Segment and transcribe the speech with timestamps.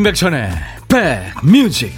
[0.00, 0.50] 임백천의
[0.88, 1.92] 백뮤직.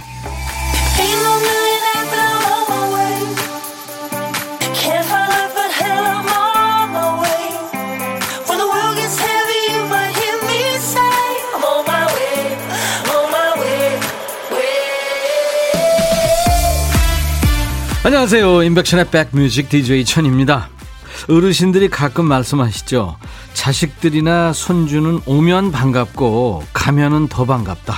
[18.03, 18.63] 안녕하세요.
[18.63, 20.67] 임백천의 백뮤직 DJ 천입니다.
[21.29, 23.15] 어르신들이 가끔 말씀하시죠
[23.67, 27.95] 자식들이나 손주는 오면 반갑고 가면은 더 반갑다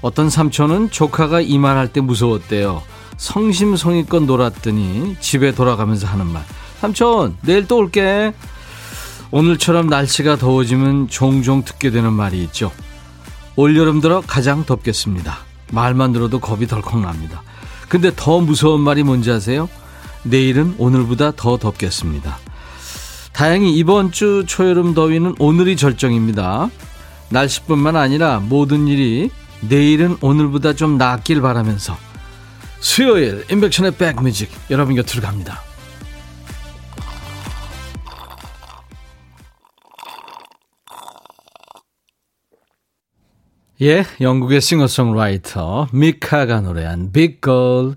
[0.00, 2.80] 어떤 삼촌은 조카가 이 말 할 때 무서웠대요.
[3.18, 6.42] 성심성의껏 놀았더니 집에 돌아가면서 하는 말.
[6.80, 8.32] 삼촌, 내일 또 올게.
[9.30, 12.72] 오늘처럼 날씨가 더워지면 종종 듣게 되는 말이 있죠.
[13.56, 15.40] 올여름 들어 가장 덥겠습니다.
[15.72, 17.42] 말만 들어도 겁이 덜컥 납니다.
[17.90, 19.68] 근데 더 무서운 말이 뭔지 아세요?
[20.22, 22.38] 내일은 오늘보다 더 덥겠습니다.
[23.32, 26.70] 다행히 이번 주 초여름 더위는 오늘이 절정입니다.
[27.30, 31.96] 날씨뿐만 아니라 모든 일이 내일은 오늘보다 좀 낫길 바라면서
[32.80, 35.62] 수요일 인백션의 백뮤직 여러분 곁으로 갑니다.
[43.82, 47.96] 예, 영국의 싱어송라이터 미카가 노래한 Girl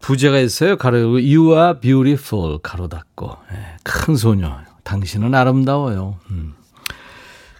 [0.00, 0.76] 부제가 있어요.
[0.76, 6.18] 가로 You are beautiful 가로 닫고 예, 큰 소녀 당신은 아름다워요.
[6.30, 6.54] 음.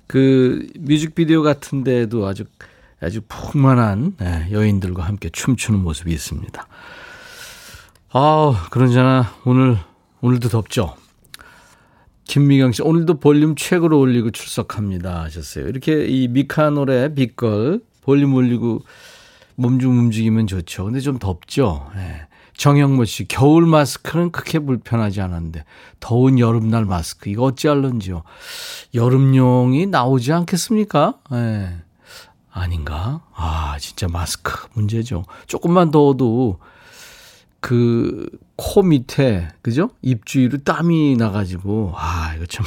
[0.06, 2.44] 그 뮤직비디오 같은 데도 아주
[3.00, 6.66] 아주 풍만한 네, 여인들과 함께 춤추는 모습이 있습니다.
[8.12, 9.78] 아, 그런저나 오늘
[10.20, 10.96] 오늘도 덥죠.
[12.24, 15.68] 김미경 씨 오늘도 볼륨 최고로 올리고 출석합니다 하셨어요.
[15.68, 18.82] 이렇게 이 미카 노래 빛걸 볼륨 올리고
[19.56, 20.84] 몸 좀 움직이면 좋죠.
[20.84, 21.90] 근데 좀 덥죠.
[21.94, 22.26] 네.
[22.60, 25.64] 정영모 씨 겨울 마스크는 크게 불편하지 않았는데
[25.98, 28.22] 더운 여름날 마스크 이거 어찌할런지요.
[28.94, 31.14] 여름용이 나오지 않겠습니까?
[31.30, 31.78] 네.
[32.52, 33.22] 아닌가?
[33.34, 35.24] 아, 진짜 마스크 문제죠.
[35.46, 36.58] 조금만 더워도
[37.60, 38.28] 그
[38.62, 39.88] 코 밑에, 그죠?
[40.02, 42.66] 입 주위로 땀이 나가지고, 아, 이거 참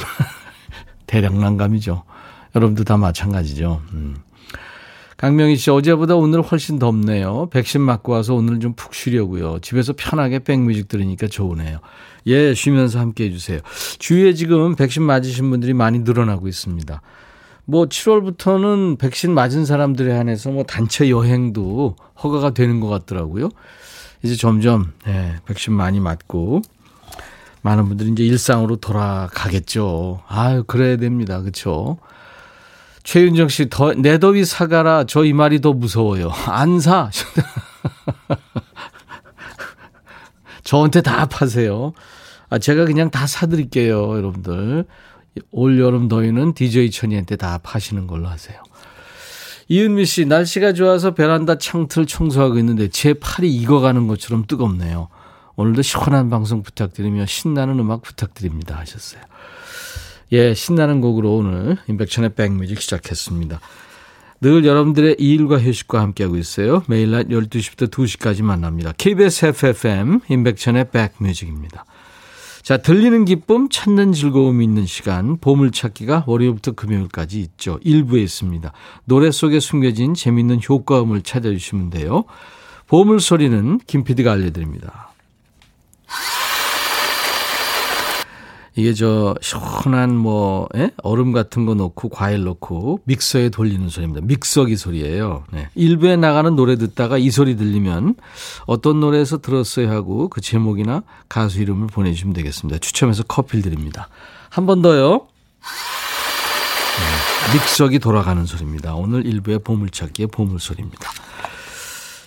[1.06, 2.02] 대량 난감이죠.
[2.56, 3.80] 여러분도 다 마찬가지죠.
[3.92, 4.16] 음.
[5.16, 7.48] 강명희 씨, 어제보다 오늘 훨씬 덥네요.
[7.50, 9.60] 백신 맞고 와서 오늘 좀 푹 쉬려고요.
[9.60, 11.78] 집에서 편하게 백뮤직 들으니까 좋으네요.
[12.26, 13.60] 예, 쉬면서 함께 해주세요.
[13.98, 17.00] 주위에 지금 백신 맞으신 분들이 많이 늘어나고 있습니다.
[17.66, 23.48] 뭐 7월부터는 백신 맞은 사람들에 한해서 뭐 단체 여행도 허가가 되는 것 같더라고요.
[24.22, 26.62] 이제 점점 네, 백신 많이 맞고
[27.62, 30.22] 많은 분들이 이제 일상으로 돌아가겠죠.
[30.28, 31.40] 아유 그래야 됩니다.
[31.40, 31.98] 그렇죠?
[33.04, 35.04] 최윤정 씨, 더, 내 더위 사가라.
[35.04, 36.30] 저 이 말이 더 무서워요.
[36.48, 37.10] 안 사.
[40.64, 41.92] 저한테 다 파세요.
[42.48, 44.86] 아, 제가 그냥 다 사드릴게요, 여러분들.
[45.50, 48.56] 올 여름 더위는 DJ 천이한테 다 파시는 걸로 하세요.
[49.68, 55.08] 이은미 씨, 날씨가 좋아서 베란다 창틀 청소하고 있는데 제 팔이 익어가는 것처럼 뜨겁네요.
[55.56, 59.22] 오늘도 시원한 방송 부탁드리며 신나는 음악 부탁드립니다 하셨어요.
[60.32, 63.60] 예, 신나는 곡으로 오늘 인백천의 백뮤직 시작했습니다.
[64.40, 66.82] 늘 여러분들의 일과 휴식과 함께하고 있어요.
[66.86, 68.92] 매일 낮 12시부터 2시까지 만납니다.
[68.96, 71.84] KBS FFM 인백천의 백뮤직입니다.
[72.62, 77.78] 자, 들리는 기쁨, 찾는 즐거움이 있는 시간, 보물찾기가 월요일부터 금요일까지 있죠.
[77.82, 78.72] 일부에 있습니다.
[79.04, 82.24] 노래 속에 숨겨진 재밌는 효과음을 찾아주시면 돼요.
[82.86, 85.13] 보물 소리는 김PD가 알려드립니다.
[88.76, 90.90] 이게 저 시원한 뭐 예?
[91.02, 94.26] 얼음 같은 거 넣고 과일 넣고 믹서에 돌리는 소리입니다.
[94.26, 95.44] 믹서기 소리예요.
[95.52, 95.68] 네.
[95.76, 98.16] 일부에 나가는 노래 듣다가 이 소리 들리면
[98.66, 102.78] 어떤 노래에서 들었어요 하고 그 제목이나 가수 이름을 보내주시면 되겠습니다.
[102.78, 104.08] 추첨해서 커피를 드립니다.
[104.50, 105.26] 한 번 더요.
[106.98, 107.58] 네.
[107.58, 108.94] 믹서기 돌아가는 소리입니다.
[108.94, 111.10] 오늘 일부의 보물찾기의 보물소리입니다.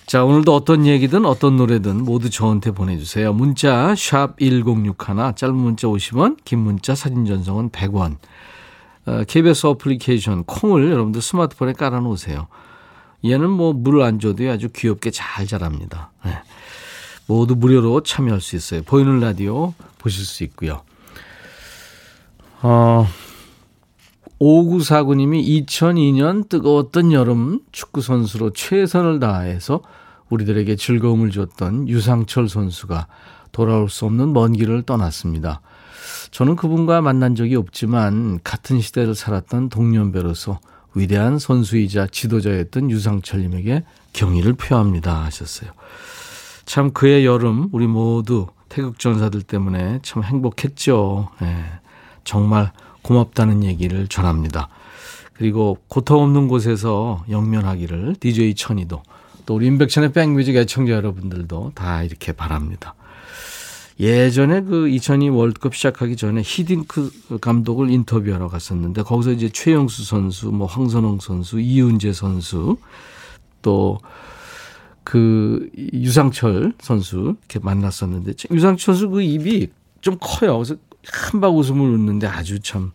[0.08, 3.34] 자, 오늘도 어떤 얘기든 어떤 노래든 모두 저한테 보내주세요.
[3.34, 8.16] 문자 1061, 짧은 문자 50원, 긴 문자 사진 전송은 100원.
[9.04, 12.48] 어, KBS 어플리케이션 콩을 여러분들 스마트폰에 깔아놓으세요.
[13.22, 16.10] 얘는 뭐 물을 안 줘도 아주 귀엽게 잘 자랍니다.
[16.24, 16.38] 네.
[17.26, 18.80] 모두 무료로 참여할 수 있어요.
[18.84, 20.80] 보이는 라디오 보실 수 있고요.
[22.62, 23.06] 어,
[24.40, 29.82] 5949님이 2002년 뜨거웠던 여름 축구선수로 최선을 다해서
[30.30, 33.06] 우리들에게 즐거움을 줬던 유상철 선수가
[33.52, 35.60] 돌아올 수 없는 먼 길을 떠났습니다.
[36.30, 40.60] 저는 그분과 만난 적이 없지만 같은 시대를 살았던 동년배로서
[40.94, 45.70] 위대한 선수이자 지도자였던 유상철님에게 경의를 표합니다 하셨어요.
[46.64, 51.30] 참 그의 여름 우리 모두 태극 전사들 때문에 참 행복했죠.
[51.40, 51.64] 네,
[52.24, 52.72] 정말
[53.02, 54.68] 고맙다는 얘기를 전합니다.
[55.32, 59.02] 그리고 고통 없는 곳에서 영면하기를 DJ 천이도
[59.48, 62.94] 또 우리 인백천의 백뮤직 애청자 여러분들도 다 이렇게 바랍니다.
[63.98, 70.66] 예전에 그 2002 월드컵 시작하기 전에 히딩크 감독을 인터뷰하러 갔었는데 거기서 이제 최영수 선수, 뭐
[70.66, 72.76] 황선홍 선수, 이윤재 선수
[73.62, 73.98] 또
[75.08, 79.68] 그 유상철 선수 이렇게 만났었는데 유상철 선수 그 입이
[80.02, 80.58] 좀 커요.
[80.58, 80.76] 그래서
[81.10, 82.92] 한박 웃음을 웃는데 아주 참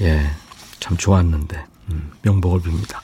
[0.00, 0.28] 예,
[0.80, 2.98] 참 좋았는데 음, 명복을 빕니다.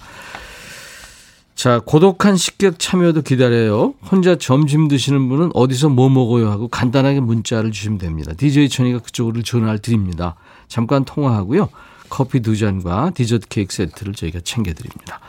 [1.61, 3.93] 자, 고독한 식객 참여도 기다려요.
[4.11, 8.33] 혼자 점심 드시는 분은 어디서 뭐 먹어요 하고 간단하게 문자를 주시면 됩니다.
[8.35, 10.37] DJ 천이가 그쪽으로 전화를 드립니다.
[10.69, 11.69] 잠깐 통화하고요.
[12.09, 15.21] 커피 두 잔과 디저트 케이크 세트를 저희가 챙겨드립니다.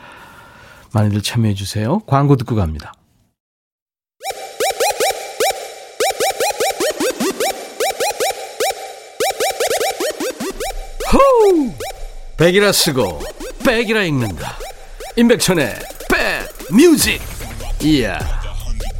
[0.94, 1.98] 많이들 참여해 주세요.
[2.06, 2.94] 광고 듣고 갑니다.
[11.12, 11.70] 호우!
[12.38, 13.20] 백이라 쓰고
[13.66, 14.56] 백이라 읽는다.
[15.18, 16.01] 임백천의
[16.74, 17.20] 뮤직
[17.82, 18.18] 이야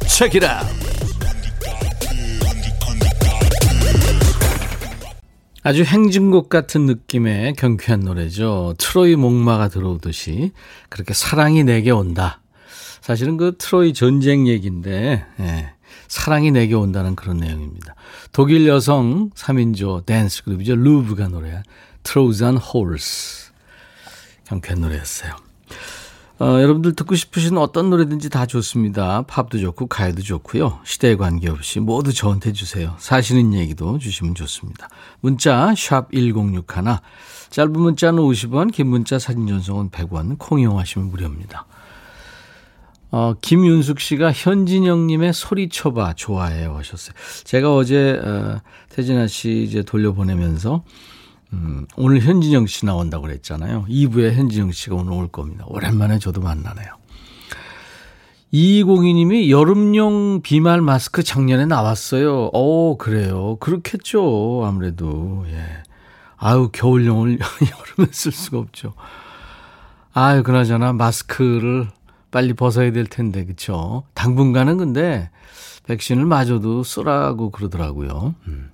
[0.07, 0.61] 책이라
[5.63, 8.75] 아주 행진곡 같은 느낌의 경쾌한 노래죠.
[8.77, 10.51] 트로이 목마가 들어오듯이
[10.89, 12.41] 그렇게 사랑이 내게 온다.
[13.01, 15.73] 사실은 그 트로이 전쟁 얘기인데 예,
[16.07, 17.95] 사랑이 내게 온다는 그런 내용입니다.
[18.31, 20.75] 독일 여성 3인조 댄스 그룹이죠.
[20.75, 21.63] Luv'가 노래한
[22.03, 23.51] Trojan Horse
[24.45, 25.33] 경쾌한 노래였어요.
[26.43, 29.21] 어, 여러분들 듣고 싶으신 어떤 노래든지 다 좋습니다.
[29.27, 30.79] 팝도 좋고 가요도 좋고요.
[30.83, 32.95] 시대에 관계없이 모두 저한테 주세요.
[32.99, 34.89] 사시는 얘기도 주시면 좋습니다.
[35.21, 36.65] 문자 샵 1061,
[37.49, 41.65] 짧은 문자는 50원, 긴 문자 사진 전송은 100원, 콩 이용하시면 무료입니다.
[43.11, 47.15] 어, 김윤숙 씨가 현진영님의 소리쳐봐 좋아해요 하셨어요.
[47.45, 50.83] 제가 어제 어, 태진아 씨 이제 돌려보내면서
[51.53, 53.85] 음, 오늘 현진영 씨 나온다고 그랬잖아요.
[53.87, 55.65] 2부에 현진영 씨가 오늘 올 겁니다.
[55.67, 56.87] 오랜만에 저도 만나네요.
[58.53, 62.49] 2202님이 여름용 비말 마스크 작년에 나왔어요.
[62.53, 63.57] 어, 그래요.
[63.59, 64.63] 그렇겠죠.
[64.65, 65.45] 아무래도.
[65.47, 65.63] 예.
[66.37, 67.39] 아유, 겨울용을
[67.97, 68.93] 여름에 쓸 수가 없죠.
[70.13, 71.87] 아유, 그나저나 마스크를
[72.29, 74.03] 빨리 벗어야 될 텐데, 그쵸?
[74.13, 75.29] 당분간은 근데
[75.87, 78.35] 백신을 맞아도 쓰라고 그러더라고요.
[78.47, 78.72] 음.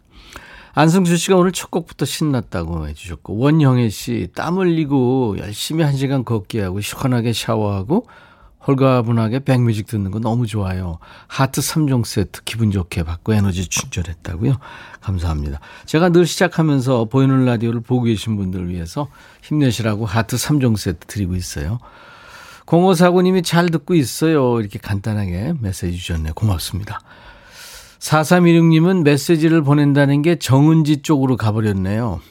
[0.74, 6.60] 안승수 씨가 오늘 첫 곡부터 신났다고 해주셨고, 원영애 씨, 땀 흘리고 열심히 한 시간 걷기
[6.60, 8.08] 하고, 시원하게 샤워하고,
[8.68, 11.00] 홀가분하게 백뮤직 듣는 거 너무 좋아요.
[11.28, 14.58] 하트 3종 세트 기분 좋게 받고 에너지 충전했다고요.
[15.02, 15.60] 감사합니다.
[15.86, 19.08] 제가 늘 시작하면서 보이는 라디오를 보고 계신 분들을 위해서
[19.44, 21.80] 힘내시라고 하트 3종 세트 드리고 있어요.
[22.66, 24.60] 0549님이 잘 듣고 있어요.
[24.60, 26.34] 이렇게 간단하게 메시지 주셨네요.
[26.34, 27.00] 고맙습니다.
[28.00, 32.22] 4316님은 메시지를 보낸다는 게 정은지 쪽으로 가버렸네요.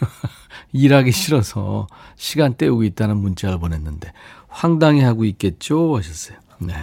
[0.72, 4.12] 일하기 싫어서 시간 때우고 있다는 문자를 보냈는데
[4.48, 6.38] 황당해 하고 있겠죠 하셨어요.
[6.58, 6.74] 네.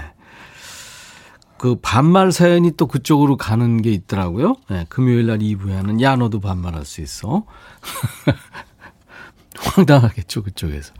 [1.57, 4.55] 그 반말 사연이 또 그쪽으로 가는 게 있더라고요.
[4.69, 7.45] 네, 금요일 날 2부에 하는 야 너도 반말할 수 있어.
[9.57, 10.93] 황당하겠죠 그쪽에서.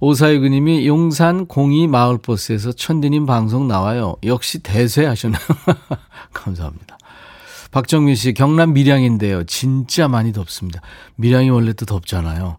[0.00, 4.16] 오사이그님이 용산 공이 마을버스에서 천디님 방송 나와요.
[4.24, 5.42] 역시 대세 하셨나요?
[6.32, 6.96] 감사합니다.
[7.70, 9.44] 박정민 씨, 경남 밀양인데요.
[9.44, 10.80] 진짜 많이 덥습니다.
[11.16, 12.56] 밀양이 원래 또 덥잖아요.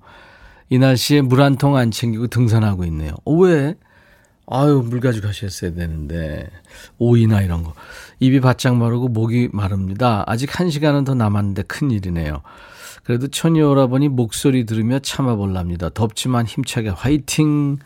[0.69, 3.13] 이 날씨에 물 한 통 안 챙기고 등산하고 있네요.
[3.25, 3.75] 어, 왜?
[4.47, 6.47] 아유, 물 가져가셨어야 되는데.
[6.97, 7.73] 오이나 이런 거.
[8.19, 10.23] 입이 바짝 마르고 목이 마릅니다.
[10.27, 12.41] 아직 한 시간은 더 남았는데 큰일이네요.
[13.03, 15.89] 그래도 천이 오라버니 목소리 들으며 참아볼랍니다.
[15.89, 17.79] 덥지만 힘차게 화이팅!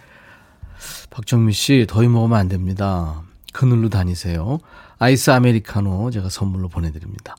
[1.10, 3.22] 박정민 씨, 더위 먹으면 안 됩니다.
[3.54, 4.60] 그늘로 다니세요.
[5.00, 7.36] 아이스 아메리카노 제가 선물로 보내드립니다.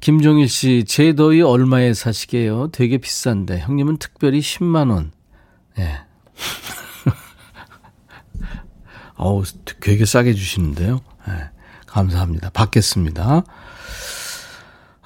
[0.00, 2.68] 김종일 씨, 제 더위 얼마에 사시게요?
[2.68, 3.60] 되게 비싼데.
[3.60, 5.12] 형님은 특별히 10만원.
[5.78, 5.82] 예.
[5.82, 6.00] 네.
[9.16, 9.44] 어우,
[9.80, 11.00] 되게 싸게 주시는데요.
[11.26, 11.50] 네.
[11.86, 12.50] 감사합니다.
[12.50, 13.44] 받겠습니다.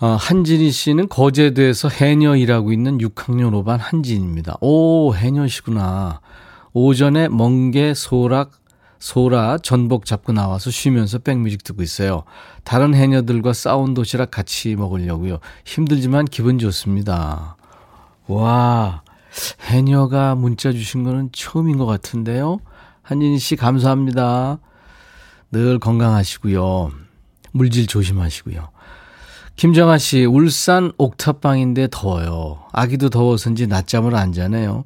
[0.01, 4.59] 어, 한진희 씨는 거제도에서 해녀 일하고 있는 6학년 5반 한진입니다.
[4.61, 6.21] 오, 해녀시구나.
[6.73, 8.53] 오전에 멍게, 소락,
[9.01, 12.23] 소라, 전복 잡고 나와서 쉬면서 백뮤직 듣고 있어요.
[12.63, 15.39] 다른 해녀들과 싸운 도시락 같이 먹으려고요.
[15.65, 17.57] 힘들지만 기분 좋습니다.
[18.29, 19.03] 와,
[19.63, 22.59] 해녀가 문자 주신 거는 처음인 것 같은데요.
[23.03, 24.59] 한진희 씨 감사합니다.
[25.51, 26.93] 늘 건강하시고요.
[27.53, 28.78] 물질 조심하시고요.
[29.59, 32.61] 김정아 씨, 울산 옥탑방인데 더워요.
[32.73, 34.85] 아기도 더워서인지 낮잠을 안 자네요.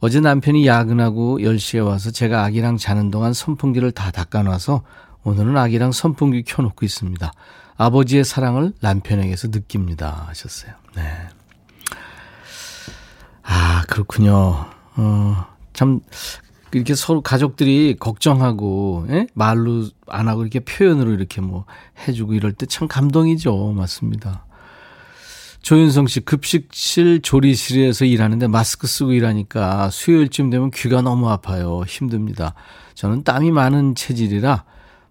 [0.00, 4.82] 어제 남편이 야근하고 10시에 와서 제가 아기랑 자는 동안 선풍기를 다 닦아놔서
[5.24, 7.32] 오늘은 아기랑 선풍기 켜놓고 있습니다.
[7.78, 10.26] 아버지의 사랑을 남편에게서 느낍니다.
[10.28, 10.72] 하셨어요.
[10.94, 11.02] 네.
[13.42, 14.66] 아, 아, 그렇군요.
[14.96, 16.00] 어, 참,
[16.74, 19.26] 이렇게 서로 가족들이 걱정하고, 예?
[19.34, 21.64] 말로 안 하고 이렇게 표현으로 이렇게 뭐
[22.06, 23.72] 해주고 이럴 때 참 감동이죠.
[23.72, 24.46] 맞습니다.
[25.62, 31.82] 조윤성 씨, 급식실 조리실에서 일하는데 마스크 쓰고 일하니까 수요일쯤 되면 귀가 너무 아파요.
[31.86, 32.54] 힘듭니다.
[32.94, 34.64] 저는 땀이 많은 체질이라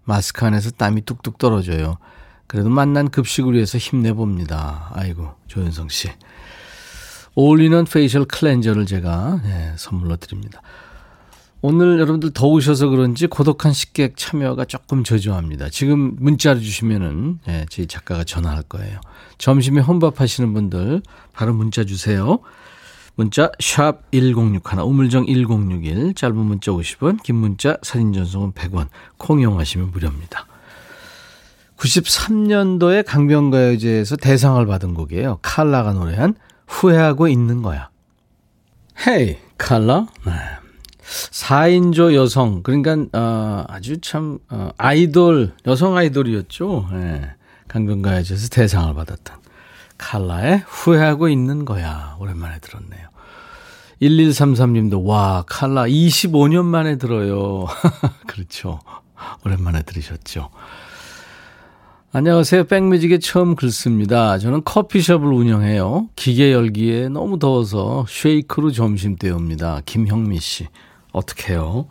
[0.04, 1.96] 마스크 안에서 땀이 뚝뚝 떨어져요.
[2.46, 4.90] 그래도 만난 급식을 위해서 힘내봅니다.
[4.92, 6.10] 아이고, 조윤성 씨.
[7.34, 10.60] 올리는 facial cleanser를 제가 네, 선물로 드립니다.
[11.64, 15.68] 오늘 여러분들 더우셔서 그런지 고독한 식객 참여가 조금 저조합니다.
[15.68, 19.00] 지금 문자를 주시면은 예, 저희 작가가 전화할 거예요.
[19.38, 21.02] 점심에 혼밥 하시는 분들
[21.32, 22.40] 바로 문자 주세요.
[23.14, 29.92] 문자 샵 1061, 우물정 1061, 짧은 문자 50원, 긴 문자 사진 전송은 100원, 콩 이용하시면
[29.92, 30.46] 무료입니다.
[31.76, 35.38] 93년도에 강변가요제에서 대상을 받은 곡이에요.
[35.42, 36.34] 칼라가 노래한
[36.66, 37.90] 후회하고 있는 거야.
[39.06, 40.08] 헤이, 칼라?
[40.26, 40.61] 네.
[41.30, 46.88] 4인조 여성, 그러니까, 어, 아주 참, 어, 아이돌, 여성 아이돌이었죠.
[46.92, 47.30] 네.
[47.68, 49.36] 강변가요제에서 대상을 받았던
[49.98, 52.16] 칼라의 후회하고 있는 거야.
[52.20, 53.08] 오랜만에 들었네요.
[54.00, 57.66] 1133님도, 와, 칼라 25년 만에 들어요.
[58.26, 58.80] 그렇죠.
[59.44, 60.50] 오랜만에 들으셨죠.
[62.14, 62.64] 안녕하세요.
[62.64, 64.36] 백뮤직에 처음 글 씁니다.
[64.36, 66.08] 저는 커피숍을 운영해요.
[66.14, 69.80] 기계 열기에 너무 더워서 쉐이크로 점심 때웁니다.
[69.86, 70.68] 김형미 씨.
[71.12, 71.86] 어떡해요?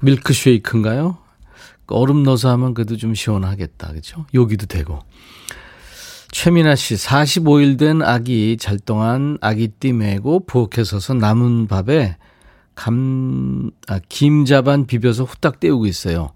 [0.00, 1.18] 밀크 쉐이크인가요?
[1.86, 3.92] 얼음 넣어서 하면 그래도 좀 시원하겠다.
[3.92, 4.26] 그죠?
[4.34, 5.00] 요기도 되고.
[6.30, 12.16] 최민아 씨, 45일 된 아기 잘 동안 아기띠 메고 부엌에 서서 남은 밥에
[12.74, 16.32] 감, 아, 김자반 비벼서 후딱 때우고 있어요.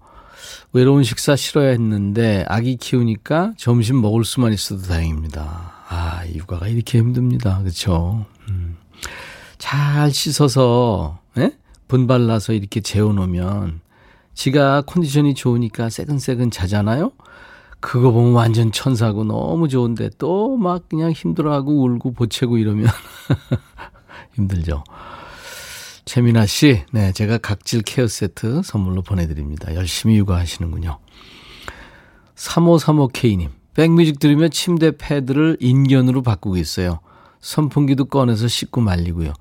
[0.71, 5.73] 외로운 식사 싫어야 했는데 아기 키우니까 점심 먹을 수만 있어도 다행입니다.
[5.89, 7.59] 아, 육아가 이렇게 힘듭니다.
[7.59, 8.25] 그렇죠?
[8.49, 8.77] 음.
[9.57, 11.26] 잘 씻어서 예?
[11.87, 13.81] 분발나서 이렇게 재워놓으면
[14.33, 17.11] 지가 컨디션이 좋으니까 새근새근 자잖아요.
[17.79, 22.87] 그거 보면 완전 천사고 너무 좋은데 또 막 그냥 힘들어하고 울고 보채고 이러면
[24.35, 24.83] 힘들죠.
[26.05, 29.75] 최민아 씨, 네, 제가 각질 케어 세트 선물로 보내드립니다.
[29.75, 30.99] 열심히 육아하시는군요.
[32.35, 36.99] 3535K님, 백뮤직 들으면 침대 패드를 인견으로 바꾸고 있어요.
[37.41, 39.33] 선풍기도 꺼내서 씻고 말리고요.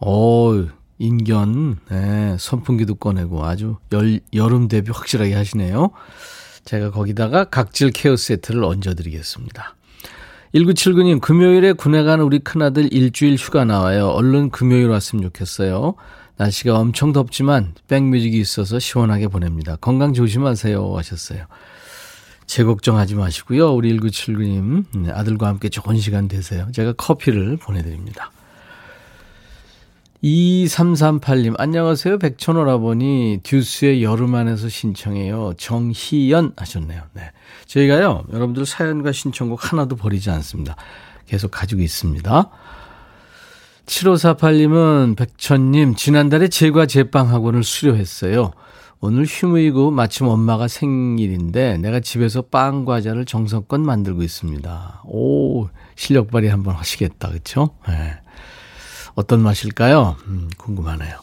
[0.00, 0.66] 오,
[0.98, 5.90] 인견, 네, 선풍기도 꺼내고 아주 열, 여름 대비 확실하게 하시네요.
[6.64, 9.76] 제가 거기다가 각질 케어 세트를 얹어드리겠습니다.
[10.54, 14.08] 1979님, 금요일에 군에 가는 우리 큰아들 일주일 휴가 나와요.
[14.08, 15.94] 얼른 금요일 왔으면 좋겠어요.
[16.36, 19.76] 날씨가 엄청 덥지만 백뮤직이 있어서 시원하게 보냅니다.
[19.76, 20.96] 건강 조심하세요.
[20.96, 21.46] 하셨어요.
[22.46, 23.72] 제 걱정하지 마시고요.
[23.72, 26.68] 우리 1979님, 네, 아들과 함께 좋은 시간 되세요.
[26.72, 28.30] 제가 커피를 보내드립니다.
[30.24, 32.18] 2338님, 안녕하세요.
[32.18, 35.52] 백천오라버니, 듀스의 여름 안에서 신청해요.
[35.58, 37.02] 정희연 하셨네요.
[37.12, 37.30] 네.
[37.66, 40.76] 저희가요, 여러분들 사연과 신청곡 하나도 버리지 않습니다.
[41.26, 42.50] 계속 가지고 있습니다.
[43.84, 48.52] 7548님은 백천님, 지난달에 제과 제빵 학원을 수료했어요.
[49.00, 55.02] 오늘 휴무이고 마침 엄마가 생일인데 내가 집에서 빵 과자를 정성껏 만들고 있습니다.
[55.04, 57.28] 오, 실력 발휘 한번 하시겠다.
[57.28, 57.76] 그쵸?
[57.86, 58.23] 네.
[59.14, 60.16] 어떤 맛일까요?
[60.26, 61.18] 음, 궁금하네요.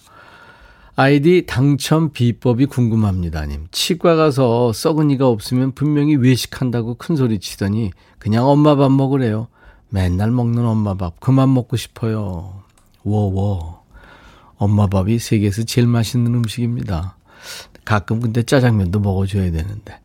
[0.96, 3.68] 아이디 당첨 비법이 궁금합니다님.
[3.72, 9.48] 치과 가서 썩은 이가 없으면 분명히 외식한다고 큰 소리 치더니 그냥 엄마 밥 먹으래요.
[9.90, 12.62] 맨날 먹는 엄마 밥 그만 먹고 싶어요.
[13.04, 13.84] 워워.
[14.58, 17.16] 엄마 밥이 세계에서 제일 맛있는 음식입니다.
[17.84, 20.00] 가끔 근데 짜장면도 먹어줘야 되는데.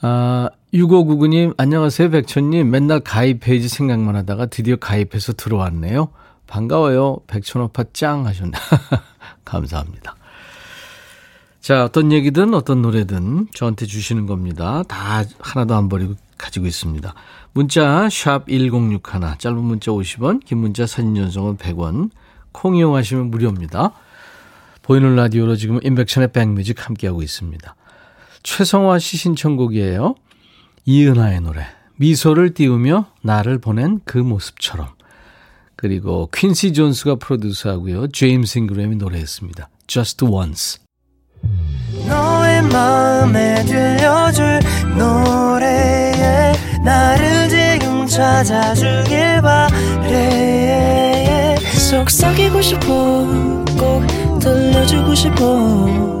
[0.00, 2.70] 아, 6599님, 안녕하세요, 백천님.
[2.70, 6.08] 맨날 가입해야지 생각만 하다가 드디어 가입해서 들어왔네요.
[6.48, 7.18] 반가워요.
[7.28, 8.52] 백천오파 짱 하셨네.
[9.44, 10.16] 감사합니다.
[11.60, 14.82] 자, 어떤 얘기든 어떤 노래든 저한테 주시는 겁니다.
[14.88, 17.14] 다 하나도 안 버리고 가지고 있습니다.
[17.52, 19.02] 문자 샵 1061,
[19.38, 22.10] 짧은 문자 50원, 긴 문자 사진 전송은 100원,
[22.52, 23.92] 콩 이용하시면 무료입니다.
[24.82, 27.74] 보이는 라디오로 지금 인백션의 백뮤직 함께하고 있습니다.
[28.42, 30.14] 최성화 씨 신청곡이에요.
[30.86, 31.66] 이은하의 노래.
[31.96, 34.97] 미소를 띄우며 나를 보낸 그 모습처럼.
[35.80, 38.08] 그리고 퀸시 존스가 프로듀스하고요.
[38.08, 39.68] 제임스 잉그램이 노래했습니다.
[39.86, 40.80] Just Once.
[42.08, 44.58] 너의 마음에 들려줄
[44.98, 46.52] 노래에
[46.84, 51.54] 나를 지금 찾아주길 바래
[51.88, 52.84] 속삭이고 싶어
[53.78, 54.04] 꼭
[54.40, 56.20] 들려주고 싶어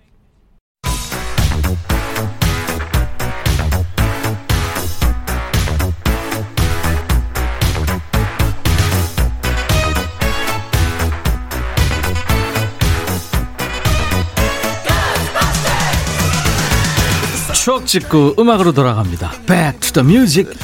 [17.91, 19.31] 찍고 음악으로 돌아갑니다.
[19.45, 20.57] Back to the music.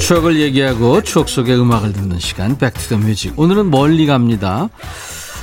[0.00, 3.34] 추억을 얘기하고 추억 속의 음악을 듣는 시간 Back to the music.
[3.36, 4.68] 오늘은 멀리 갑니다.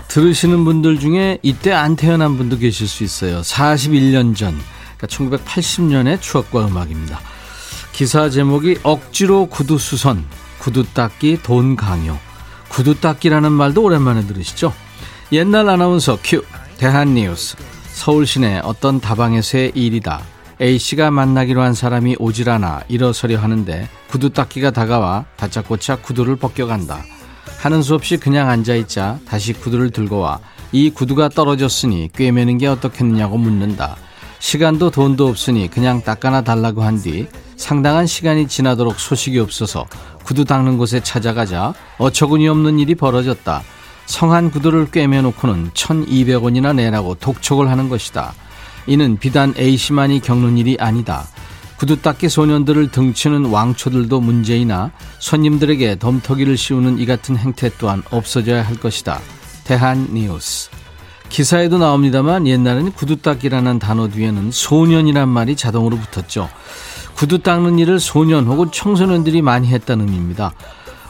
[0.09, 3.39] 들으시는 분들 중에 이때 안 태어난 분도 계실 수 있어요.
[3.39, 4.59] 41년 전,
[4.97, 7.21] 그러니까 1980년의 추억과 음악입니다.
[7.93, 10.25] 기사 제목이 억지로 구두 수선,
[10.57, 12.19] 구두 닦기 돈 강요.
[12.67, 14.73] 구두 닦기라는 말도 오랜만에 들으시죠?
[15.31, 16.43] 옛날 아나운서 큐,
[16.77, 17.55] 대한뉴스,
[17.93, 20.21] 서울 시내 어떤 다방에서의 일이다.
[20.61, 27.03] A씨가 만나기로 한 사람이 오질 않아 일어서려 하는데 구두 닦기가 다가와 다짜고짜 구두를 벗겨간다.
[27.59, 30.39] 하는 수 없이 그냥 앉아있자 다시 구두를 들고 와.
[30.71, 33.95] 이 구두가 떨어졌으니 꿰매는 게 어떻겠느냐고 묻는다.
[34.39, 39.85] 시간도 돈도 없으니 그냥 닦아나 달라고 한 뒤 상당한 시간이 지나도록 소식이 없어서
[40.23, 43.61] 구두 닦는 곳에 찾아가자 어처구니 없는 일이 벌어졌다.
[44.09, 48.33] 성한 구두를 꿰매놓고는 1200원이나 내라고 독촉을 하는 것이다.
[48.87, 51.27] 이는 비단 A씨만이 겪는 일이 아니다.
[51.77, 58.77] 구두 닦기 소년들을 등치는 왕초들도 문제이나 손님들에게 덤터기를 씌우는 이 같은 행태 또한 없어져야 할
[58.77, 59.19] 것이다.
[59.63, 60.71] 대한 뉴스.
[61.29, 66.49] 기사에도 나옵니다만 옛날에는 구두 닦기라는 단어 뒤에는 소년이란 말이 자동으로 붙었죠.
[67.13, 70.53] 구두 닦는 일을 소년 혹은 청소년들이 많이 했다는 의미입니다.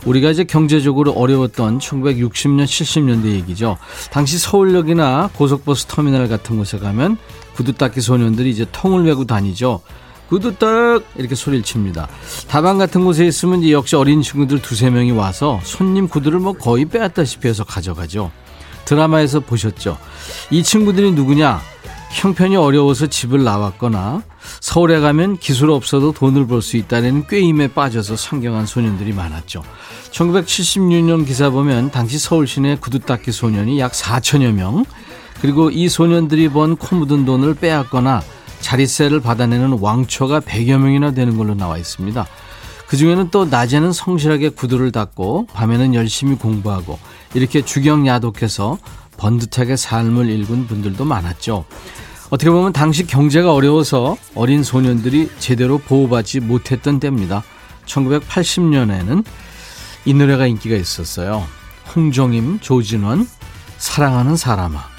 [0.06, 3.78] 우리가 이제 경제적으로 어려웠던 1960년, 70년대 얘기죠.
[4.12, 7.18] 당시 서울역이나 고속버스 터미널 같은 곳에 가면
[7.56, 9.82] 구두 닦기 소년들이 이제 통을 메고 다니죠.
[10.30, 12.08] 구두 딱 이렇게 소리를 칩니다.
[12.48, 16.86] 다방 같은 곳에 있으면 이제 역시 어린 친구들 두세 명이 와서 손님 구두를 뭐 거의
[16.86, 18.32] 빼앗다시피 해서 가져가죠.
[18.86, 19.98] 드라마에서 보셨죠.
[20.52, 21.60] 이 친구들이 누구냐?
[22.12, 24.24] 형편이 어려워서 집을 나왔거나
[24.62, 29.64] 서울에 가면 기술 없어도 돈을 벌 수 있다는 꾀임에 빠져서 상경한 소년들이 많았죠.
[30.12, 34.86] 1976년 기사 보면 당시 서울 시내 구두 닦기 소년이 약 4천여 명,
[35.42, 38.22] 그리고 이 소년들이 번 코 묻은 돈을 빼앗거나
[38.60, 42.28] 자릿세를 받아내는 왕초가 100여 명이나 되는 걸로 나와 있습니다.
[42.88, 46.98] 그 중에는 또 낮에는 성실하게 구두를 닦고 밤에는 열심히 공부하고
[47.36, 48.80] 이렇게 주경야독해서
[49.20, 51.66] 번듯하게 삶을 일군 분들도 많았죠.
[52.30, 57.44] 어떻게 보면 당시 경제가 어려워서 어린 소년들이 제대로 보호받지 못했던 때입니다.
[57.86, 59.24] 1980년에는
[60.06, 61.46] 이 노래가 인기가 있었어요.
[61.96, 63.28] 홍종임, 조진원,
[63.78, 64.99] 사랑하는 사람아.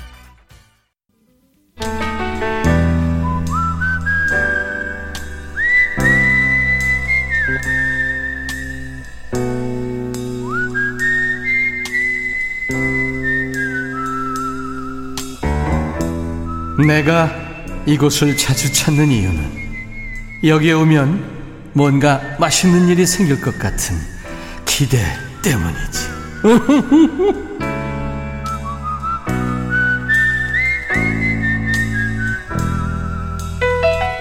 [16.86, 17.30] 내가
[17.86, 19.60] 이곳을 자주 찾는 이유는
[20.44, 21.40] 여기에 오면
[21.72, 23.96] 뭔가 맛있는 일이 생길 것 같은
[24.64, 24.98] 기대
[25.42, 26.08] 때문이지.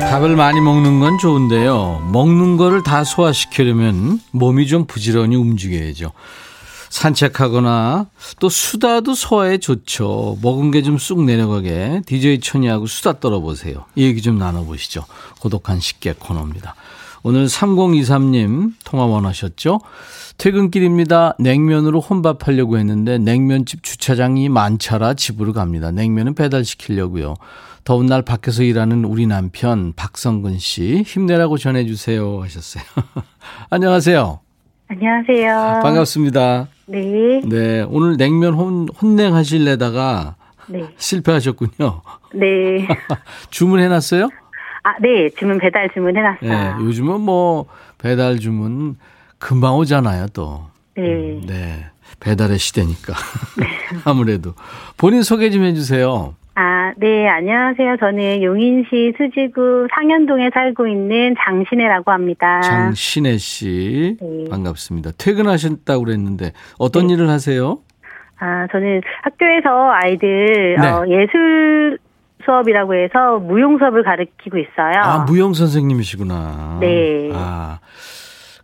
[0.09, 2.09] 밥을 많이 먹는 건 좋은데요.
[2.11, 6.11] 먹는 거를 다 소화시키려면 몸이 좀 부지런히 움직여야죠.
[6.89, 8.07] 산책하거나
[8.39, 10.37] 또 수다도 소화에 좋죠.
[10.41, 13.85] 먹은 게 좀 쑥 내려가게 DJ 천이하고 수다 떨어보세요.
[13.95, 15.05] 이 얘기 좀 나눠보시죠.
[15.41, 16.75] 고독한 식객 코너입니다.
[17.23, 19.81] 오늘 3023님 통화 원하셨죠?
[20.37, 21.35] 퇴근길입니다.
[21.37, 25.91] 냉면으로 혼밥하려고 했는데 냉면집 주차장이 많차라 집으로 갑니다.
[25.91, 27.35] 냉면은 배달시키려고요.
[27.83, 32.83] 더운 날 밖에서 일하는 우리 남편 박성근 씨 힘내라고 전해주세요 하셨어요.
[33.69, 34.39] 안녕하세요.
[34.87, 35.81] 안녕하세요.
[35.83, 36.67] 반갑습니다.
[36.89, 37.41] 네.
[37.45, 40.35] 네, 오늘 냉면 혼, 혼냉 하실래다가
[40.67, 40.89] 네.
[40.97, 42.01] 실패하셨군요.
[42.33, 42.87] 네.
[43.51, 44.29] 주문해놨어요?
[44.83, 45.29] 아, 네.
[45.37, 46.49] 주문 배달 주문해놨어요.
[46.49, 47.65] 네, 요즘은 뭐
[47.99, 48.97] 배달 주문
[49.37, 50.65] 금방 오잖아요, 또.
[50.95, 51.03] 네.
[51.03, 51.85] 음, 네.
[52.19, 53.13] 배달의 시대니까.
[54.03, 54.55] 아무래도.
[54.97, 56.33] 본인 소개 좀 해주세요.
[56.61, 57.25] 아, 네.
[57.29, 57.95] 안녕하세요.
[58.01, 62.59] 저는 용인시 수지구 상현동에 살고 있는 장신혜라고 합니다.
[62.59, 64.17] 장신혜 씨.
[64.19, 64.43] 네.
[64.51, 65.11] 반갑습니다.
[65.17, 67.79] 퇴근하셨다고 그랬는데 어떤 일을 하세요?
[68.39, 70.85] 아, 저는 학교에서 아이들 네.
[70.85, 71.97] 어, 예술
[72.43, 75.01] 수업이라고 해서 무용 수업을 가르치고 있어요.
[75.01, 76.79] 아, 무용 선생님이시구나.
[76.81, 77.29] 네.
[77.33, 77.79] 아.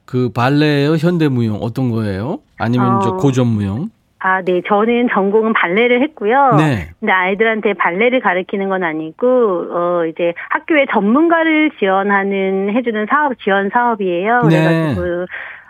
[0.04, 2.40] 그 발레예요, 현대 무용 어떤 거예요?
[2.58, 3.00] 아니면 어.
[3.00, 3.90] 저 고전 무용?
[4.26, 4.64] 아, 네.
[4.68, 6.56] 저는 전공은 발레를 했고요.
[6.58, 6.88] 네.
[7.00, 9.28] 근데 아이들한테 발레를 가르치는 건 아니고,
[9.72, 14.42] 어, 이제 학교에 전문가를 지원하는, 해주는 사업, 지원 사업이에요.
[14.50, 14.50] 네.
[14.50, 15.26] 그래가지고,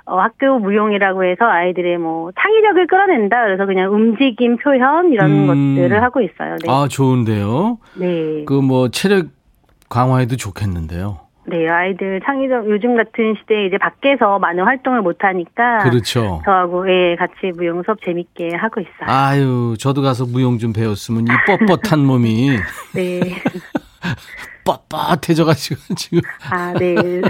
[0.05, 3.43] 어, 학교 무용이라고 해서 아이들의 뭐, 창의력을 끌어낸다.
[3.43, 5.75] 그래서 그냥 움직임, 표현, 이런 음.
[5.75, 6.55] 것들을 하고 있어요.
[6.63, 6.71] 네.
[6.71, 7.77] 아, 좋은데요.
[7.95, 8.45] 네.
[8.45, 9.25] 그 뭐 체력
[9.89, 11.24] 강화에도 좋겠는데요.
[11.47, 15.79] 네, 아이들 창의적, 요즘 같은 시대에 이제 밖에서 많은 활동을 못 하니까.
[15.83, 16.41] 그렇죠.
[16.43, 18.91] 저하고, 예, 같이 무용 수업 재밌게 하고 있어요.
[19.07, 22.49] 아유, 저도 가서 무용 좀 배웠으면 이 뻣뻣한 몸이
[22.95, 23.19] 네.
[24.65, 26.21] 뻣뻣해져 가지고 지금.
[26.49, 26.95] 아, 네.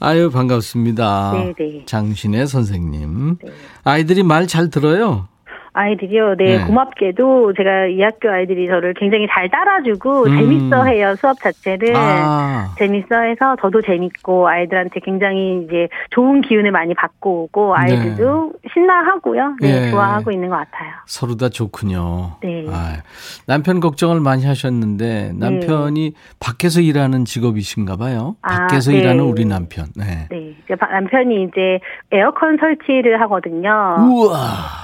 [0.00, 1.32] 아유, 반갑습니다.
[1.32, 1.82] 네, 네.
[1.86, 3.38] 장신혜 선생님.
[3.42, 3.52] 네.
[3.84, 5.28] 아이들이 말 잘 들어요?
[5.74, 6.64] 아이들이요, 네, 네.
[6.64, 10.38] 고맙게도 제가 이 학교 아이들이 저를 굉장히 잘 따라주고 음.
[10.38, 11.94] 재밌어 해요, 수업 자체를.
[11.96, 19.56] 아, 재밌어 해서 저도 재밌고 아이들한테 굉장히 이제 좋은 기운을 많이 받고 오고 아이들도 신나하고요.
[19.60, 19.90] 네, 예.
[19.90, 20.92] 좋아하고 있는 것 같아요.
[21.06, 22.36] 서로 다 좋군요.
[22.42, 22.66] 네.
[22.68, 22.98] 아유,
[23.46, 28.36] 남편 걱정을 많이 하셨는데 남편이 밖에서 일하는 직업이신가 봐요.
[28.42, 28.98] 아, 밖에서 네.
[28.98, 29.86] 일하는 우리 남편.
[29.96, 30.28] 네.
[30.30, 31.80] 네, 남편이 이제
[32.10, 33.70] 에어컨 설치를 하거든요.
[34.00, 34.38] 우와.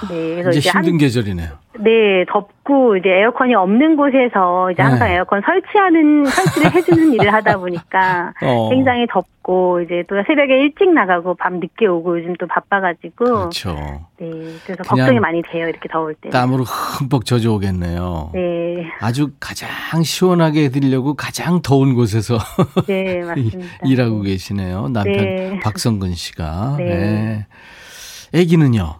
[0.09, 1.49] 네, 그래서 이제 이제 한, 힘든 계절이네요.
[1.81, 5.15] 네, 덥고 이제 에어컨이 없는 곳에서 이제 항상 네.
[5.15, 8.69] 에어컨 설치하는 설치를 해주는 일을 하다 보니까 어.
[8.71, 13.77] 굉장히 덥고 이제 또 새벽에 일찍 나가고 밤 늦게 오고 요즘 또 바빠가지고 그렇죠.
[14.19, 14.29] 네,
[14.65, 16.31] 그래서 걱정이 많이 돼요 이렇게 더울 때.
[16.31, 18.31] 땀으로 흠뻑 젖어 오겠네요.
[18.35, 19.69] 네, 아주 가장
[20.03, 22.39] 시원하게 해드리려고 가장 더운 곳에서
[22.89, 23.67] 네 맞습니다.
[23.85, 24.89] 일하고 계시네요.
[24.89, 25.61] 남편 네.
[25.63, 26.75] 박성근 씨가.
[26.79, 26.85] 네.
[26.85, 27.47] 네.
[28.41, 28.97] 아기는요?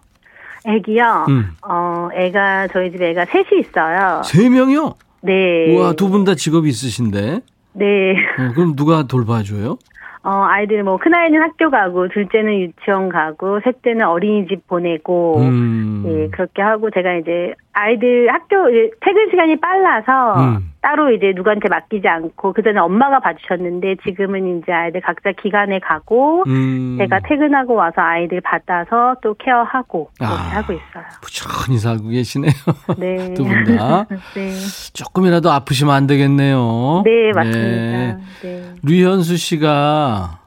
[0.67, 1.27] 애기요.
[1.29, 1.51] 음.
[1.67, 4.23] 어, 애가 저희 집에 애가 셋이 있어요.
[4.25, 4.95] 세 명이요?
[5.23, 5.75] 네.
[5.77, 7.41] 우와, 두 분 다 직업이 있으신데?
[7.75, 8.13] 네.
[8.13, 9.79] 어, 그럼 누가 돌봐줘요?
[10.25, 16.05] 어, 아이들 뭐 큰아이는 학교 가고 둘째는 유치원 가고 셋째는 어린이집 보내고 음.
[16.07, 20.71] 예, 그렇게 하고 제가 이제 아이들 학교 이제 퇴근 시간이 빨라서 음.
[20.81, 26.97] 따로 이제 누구한테 맡기지 않고 그전에 엄마가 봐주셨는데 지금은 이제 아이들 각자 기간에 가고 음.
[26.99, 30.37] 제가 퇴근하고 와서 아이들 받아서 또 케어하고 그렇게 아.
[30.37, 31.05] 하고 있어요.
[31.21, 32.53] 부천히 살고 계시네요.
[32.99, 33.35] 네.
[33.35, 34.07] 두 분 다.
[34.35, 34.51] 네.
[34.95, 37.03] 조금이라도 아프시면 안 되겠네요.
[37.05, 38.19] 네, 맞습니다.
[38.43, 38.73] 네.
[38.85, 40.38] 류현수 씨가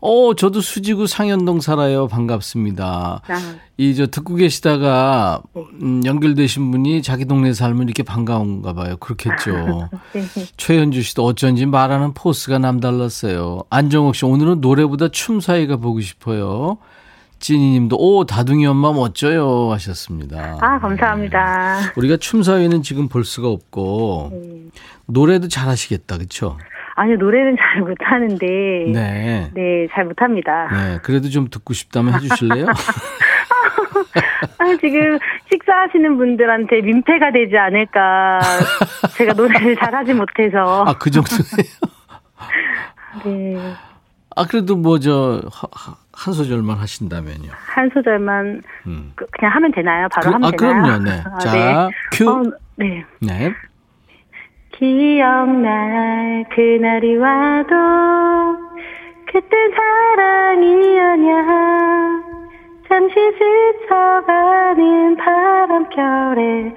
[0.00, 2.08] 어, 저도 수지구 상현동 살아요.
[2.08, 3.20] 반갑습니다.
[3.26, 5.62] 아, 이저 듣고 계시다가 네.
[5.82, 8.96] 음, 연결되신 분이 자기 동네 살면 이렇게 반가운가 봐요.
[8.96, 9.88] 그렇겠죠.
[10.12, 10.22] 네.
[10.56, 13.64] 최현주 씨도 어쩐지 말하는 포스가 남달랐어요.
[13.68, 16.78] 안정옥 씨 오늘은 노래보다 춤 사이가 보고 싶어요.
[17.38, 20.58] 찐이 님도 오 다둥이 엄마 멋져요 하셨습니다.
[20.60, 21.92] 아, 감사합니다.
[21.96, 24.60] 우리가 춤 사위는 지금 볼 수가 없고 네.
[25.06, 26.18] 노래도 잘하시겠다.
[26.18, 26.58] 그렇죠?
[27.00, 28.46] 아니, 노래는 잘 못하는데.
[28.92, 29.50] 네.
[29.54, 29.88] 네.
[29.94, 30.68] 잘 못합니다.
[30.70, 32.66] 네, 그래도 좀 듣고 싶다면 해주실래요?
[34.58, 35.18] 아, 지금
[35.50, 38.40] 식사하시는 분들한테 민폐가 되지 않을까.
[39.16, 40.84] 제가 노래를 잘하지 못해서.
[40.86, 41.40] 아, 그 정도예요?
[43.24, 43.56] 네.
[44.36, 45.40] 아, 그래도 뭐, 저,
[46.12, 47.50] 한 소절만 하신다면요.
[47.50, 49.12] 한 소절만 음.
[49.16, 50.06] 그- 그냥 하면 되나요?
[50.12, 50.82] 바로 그- 하면 아, 되나요?
[50.82, 51.22] 그럼요, 네.
[51.26, 51.90] 아, 자, 네.
[52.12, 52.28] 큐.
[52.30, 52.42] 어,
[52.76, 53.04] 네.
[53.20, 53.54] 네.
[54.80, 57.76] 기억날 그날이 와도
[59.26, 61.44] 그땐 사랑이었냐.
[62.88, 63.14] 잠시
[63.84, 66.72] 스쳐가는 바람결에.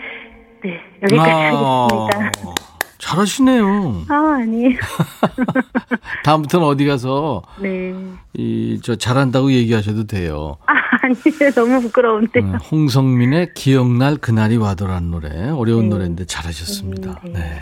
[0.64, 2.63] 네 여기까지 하겠습니다
[3.04, 4.06] 잘하시네요.
[4.10, 4.76] 아 아니
[6.24, 7.94] 다음부터는 어디 가서 네
[8.36, 10.58] 이 저 잘한다고 얘기하셔도 돼요.
[10.66, 11.14] 아, 아니
[11.54, 15.90] 너무 부끄러운데 음, 홍성민의 기억날 그날이 와도라는 노래 어려운 네.
[15.90, 17.20] 노래인데 잘하셨습니다.
[17.26, 17.32] 네.
[17.32, 17.40] 네.
[17.40, 17.62] 네.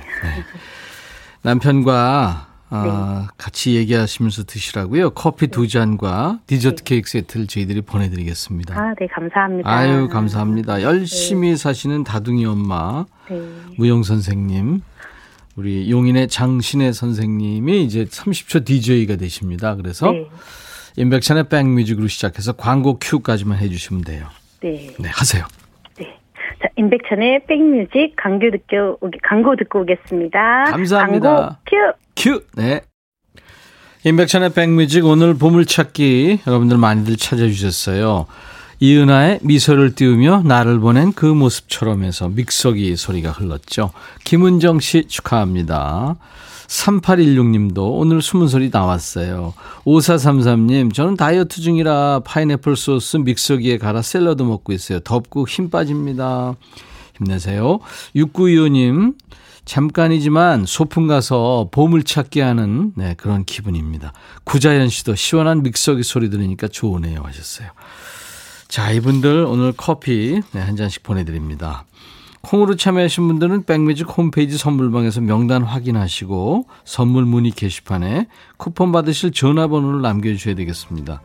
[1.44, 5.10] 남편과 아, 같이 얘기하시면서 드시라고요.
[5.10, 8.74] 커피 두 잔과 디저트 케이크 세트를 저희들이 보내드리겠습니다.
[8.80, 10.82] 아 네 감사합니다 아유 감사합니다.
[10.84, 13.42] 열심히 사시는 다둥이 엄마 네.
[13.78, 14.82] 무용 선생님.
[15.56, 19.76] 우리 용인의 장신혜 선생님이 이제 30초 DJ가 되십니다.
[19.76, 20.28] 그래서 네.
[20.98, 24.28] 임백천의 백뮤직으로 시작해서 광고 큐까지만 해주시면 돼요.
[24.62, 24.94] 네.
[25.00, 25.46] 네, 하세요.
[25.98, 26.18] 네.
[26.62, 30.66] 자, 임백천의 백뮤직 광고 듣고, 오기- 광고 듣고 오겠습니다.
[30.66, 31.36] 감사합니다.
[31.36, 31.56] 광고
[32.16, 32.32] 큐!
[32.40, 32.44] 큐.
[32.56, 32.82] 네.
[34.04, 38.26] 임백천의 백뮤직 오늘 보물찾기 여러분들 많이들 찾아주셨어요.
[38.84, 43.91] 이은하의 미소를 띄우며 나를 보낸 그 모습처럼 해서 믹서기 소리가 흘렀죠.
[44.24, 46.15] 김은정 씨 축하합니다.
[46.65, 49.54] 3816님도 오늘 숨은 소리 나왔어요.
[49.86, 55.00] 5433님, 저는 다이어트 중이라 파인애플 소스 믹서기에 갈아 샐러드 먹고 있어요.
[55.02, 56.56] 덥고 힘 빠집니다.
[57.17, 57.82] 힘내세요.
[58.15, 59.13] 6925님,
[59.65, 64.12] 잠깐이지만 소풍 가서 보물 찾기 하는 네, 그런 기분입니다.
[64.44, 67.70] 구자연 씨도 시원한 믹서기 소리 들으니까 좋으네요 하셨어요.
[68.72, 71.84] 자, 이분들 오늘 커피 네, 한 잔씩 보내드립니다.
[72.40, 80.56] 콩으로 참여하신 분들은 백뮤직 홈페이지 선물방에서 명단 확인하시고 선물 문의 게시판에 쿠폰 받으실 전화번호를 남겨주셔야
[80.56, 81.22] 되겠습니다.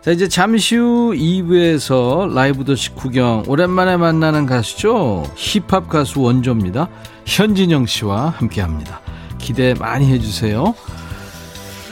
[0.00, 5.22] 자, 이제 잠시 후 2부에서 라이브 도시 구경 오랜만에 만나는 가수죠.
[5.36, 6.88] 힙합 가수 원조입니다.
[7.26, 9.00] 현진영 씨와 함께 합니다.
[9.38, 10.74] 기대 많이 해주세요.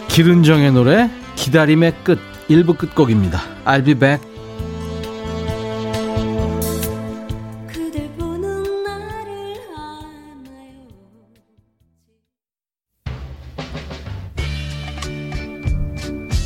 [0.09, 3.41] 기른정의 노래 기다림의 끝 1부 끝곡입니다.
[3.65, 4.34] I'll be back.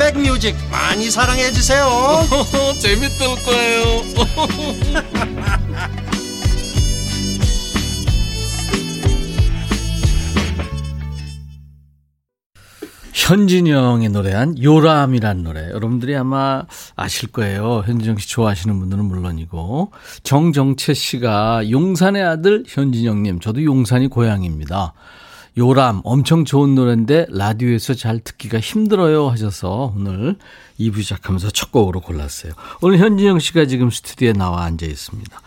[0.00, 1.86] 백뮤직 많이 사랑해 주세요
[2.80, 4.02] 재밌을 거예요.
[13.12, 16.64] 현진영의 노래한 요람이란 노래 여러분들이 아마
[16.96, 17.84] 아실 거예요.
[17.86, 24.94] 현진영 씨 좋아하시는 분들은 물론이고 정정채 씨가 용산의 아들 현진영님 저도 용산이 고향입니다.
[25.58, 30.36] 요람 엄청 좋은 노래인데 라디오에서 잘 듣기가 힘들어요 하셔서 오늘
[30.78, 32.52] 2부 시작하면서 첫 곡으로 골랐어요.
[32.80, 35.40] 오늘 현진영 씨가 지금 스튜디오에 나와 앉아 있습니다.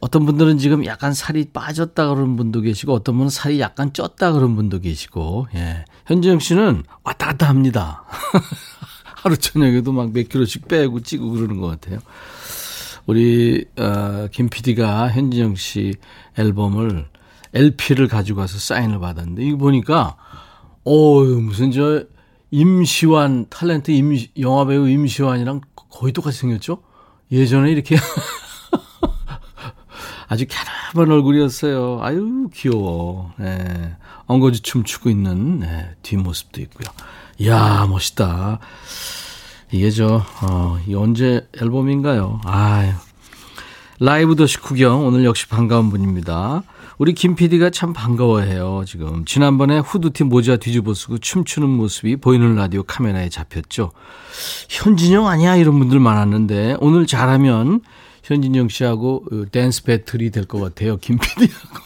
[0.00, 4.54] 어떤 분들은 지금 약간 살이 빠졌다 그러는 분도 계시고 어떤 분은 살이 약간 쪘다 그런
[4.54, 5.84] 분도 계시고 예.
[6.06, 8.04] 현지영 씨는 왔다 갔다 합니다.
[9.22, 11.98] 하루 저녁에도 막 몇 킬로씩 빼고 찌고 그러는 것 같아요.
[13.06, 15.94] 우리 어, 김 PD가 현진영 씨
[16.38, 17.06] 앨범을
[17.54, 20.16] LP를 가지고 와서 사인을 받았는데 이거 보니까
[20.84, 22.04] 어 무슨 저
[22.50, 25.60] 임시완 탤런트 임 영화 배우 임시완이랑
[25.90, 26.82] 거의 똑같이 생겼죠?
[27.30, 27.96] 예전에 이렇게
[30.30, 31.98] 아주 갸름한 얼굴이었어요.
[32.02, 33.32] 아유, 귀여워.
[33.36, 33.96] 네.
[34.26, 36.86] 엉거지 춤 추고 있는, 네, 뒷모습도 있고요.
[37.38, 38.60] 이야, 멋있다.
[39.72, 42.42] 이게 저, 어, 이 언제 앨범인가요?
[42.44, 42.92] 아유.
[43.98, 46.62] 라이브 도시 구경, 오늘 역시 반가운 분입니다.
[47.00, 49.24] 우리 김 PD가 참 반가워해요, 지금.
[49.24, 53.92] 지난번에 후드티 모자 뒤집어 쓰고 춤추는 모습이 보이는 라디오 카메라에 잡혔죠.
[54.68, 55.56] 현진영 아니야?
[55.56, 57.80] 이런 분들 많았는데, 오늘 잘하면
[58.22, 60.98] 현진영 씨하고 dance battle이 될 것 같아요.
[60.98, 61.78] 김 PD하고.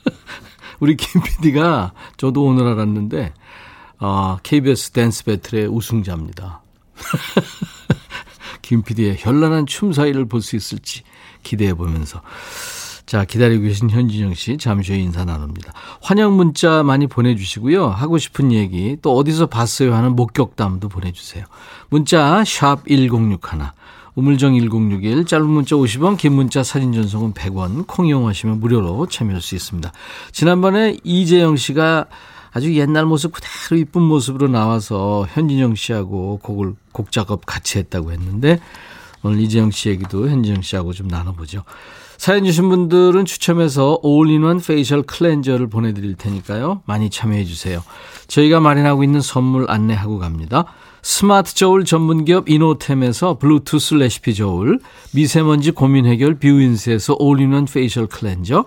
[0.80, 3.34] 우리 김 PD가 저도 오늘 알았는데,
[3.98, 6.62] 아, KBS dance battle의 우승자입니다.
[8.62, 11.02] 김 PD의 현란한 춤 사이를 볼 수 있을지
[11.42, 12.22] 기대해 보면서.
[13.06, 15.72] 자, 기다리고 계신 현진영 씨, 잠시 후에 인사 나눕니다.
[16.00, 17.88] 환영 문자 많이 보내주시고요.
[17.88, 21.44] 하고 싶은 얘기, 또 어디서 봤어요 하는 목격담도 보내주세요.
[21.90, 23.72] 문자, 샵 1061.
[24.14, 29.54] 우물정 1061, 짧은 문자 50원, 긴 문자 사진 전송은 100원, 콩 이용하시면 무료로 참여할 수
[29.54, 29.92] 있습니다.
[30.30, 32.06] 지난번에 이재영 씨가
[32.52, 38.60] 아주 옛날 모습 그대로 이쁜 모습으로 나와서 현진영 씨하고 곡을, 곡 작업 같이 했다고 했는데,
[39.24, 41.64] 오늘 이재영 씨 얘기도 현진영 씨하고 좀 나눠보죠.
[42.16, 46.82] 사연 주신 분들은 추첨해서 all-in-one facial cleanser를 보내드릴 테니까요.
[46.86, 47.82] 많이 참여해 주세요.
[48.28, 50.66] 저희가 마련하고 있는 선물 안내하고 갑니다.
[51.02, 54.80] 스마트 저울 전문기업 이노템에서 블루투스 레시피 저울,
[55.12, 58.64] 미세먼지 고민 해결 뷰인스에서 all-in-one facial cleanser,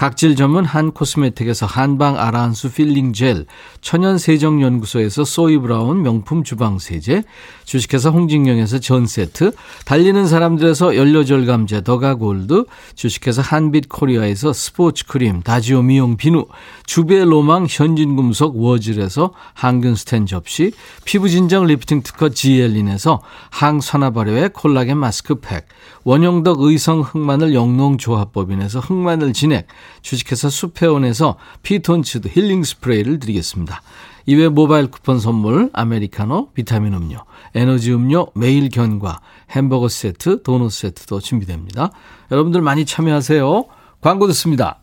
[0.00, 3.44] 각질 전문 한 코스메틱에서 한방 아라한수 필링 젤,
[3.82, 7.22] 천연 세정 연구소에서 소이 브라운 명품 주방 세제,
[7.66, 9.52] 주식회사 홍진경에서 전 세트,
[9.84, 16.46] 달리는 사람들에서 연료절 감제 더가 골드, 주식회사 한빛 코리아에서 스포츠 크림 다지오 미용 비누,
[16.86, 20.72] 주베 로망 현진금속 워즐에서 항균 스텐 접시,
[21.04, 25.68] 피부 진정 리프팅 특허 지엘린에서 항산화 발효의 콜라겐 마스크팩,
[26.04, 29.66] 원형덕 의성 흑마늘 영농조합법인에서 흑마늘 진액,
[30.02, 33.82] 주식회사 수페온에서 피톤치드 힐링 스프레이를 드리겠습니다.
[34.26, 37.18] 이외 모바일 쿠폰 선물, 아메리카노, 비타민 음료,
[37.54, 41.90] 에너지 음료, 매일 견과, 햄버거 세트, 도넛 세트도 준비됩니다.
[42.30, 43.64] 여러분들 많이 참여하세요.
[44.00, 44.80] 광고 듣습니다.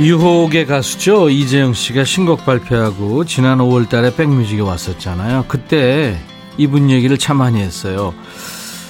[0.00, 5.44] 유혹의 가수죠 이재영 씨가 신곡 발표하고 지난 5월 달에 백뮤직에 왔었잖아요.
[5.46, 6.18] 그때
[6.56, 8.14] 이분 얘기를 참 많이 했어요.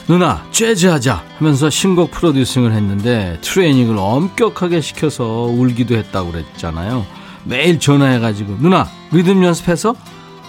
[0.06, 7.04] 누나 재즈하자 하면서 신곡 프로듀싱을 했는데 트레이닝을 엄격하게 시켜서 울기도 했다고 그랬잖아요.
[7.42, 9.96] 매일 전화해가지고 누나 리듬 연습해서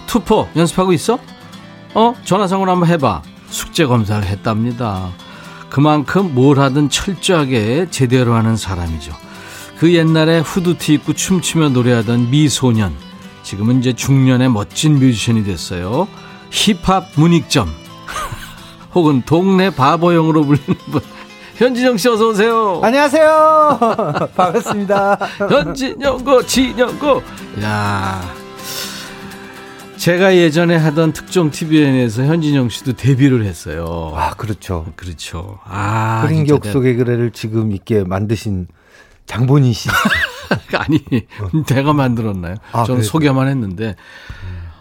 [0.06, 1.18] 투포 연습하고 있어?
[1.94, 3.22] 어 전화상으로 한번 해봐.
[3.48, 5.10] 숙제 검사를 했답니다.
[5.70, 9.21] 그만큼 뭘 하든 철저하게 제대로 하는 사람이죠.
[9.82, 12.94] 그 옛날에 후드티 입고 춤추며 노래하던 미소년.
[13.42, 16.06] 지금은 이제 중년의 멋진 뮤지션이 됐어요.
[16.50, 17.68] 힙합 문익점.
[18.94, 21.00] 혹은 동네 바보형으로 불리는 분.
[21.56, 22.80] 현진영 씨 어서 오세요.
[22.80, 23.80] 안녕하세요.
[24.36, 25.18] 반갑습니다.
[25.50, 27.20] 현진영고 진영고.
[27.64, 28.22] 야.
[29.96, 34.12] 제가 예전에 하던 특종 TVN에서 현진영 씨도 데뷔를 했어요.
[34.14, 34.86] 아, 그렇죠.
[34.94, 35.58] 그렇죠.
[35.64, 38.68] 아 흐린 격 속의 그래를 지금 있게 만드신
[39.26, 39.88] 장본인 씨.
[40.76, 40.98] 아니
[41.66, 42.56] 내가 만들었나요?
[42.72, 43.02] 아, 저는 그래도.
[43.02, 43.94] 소개만 했는데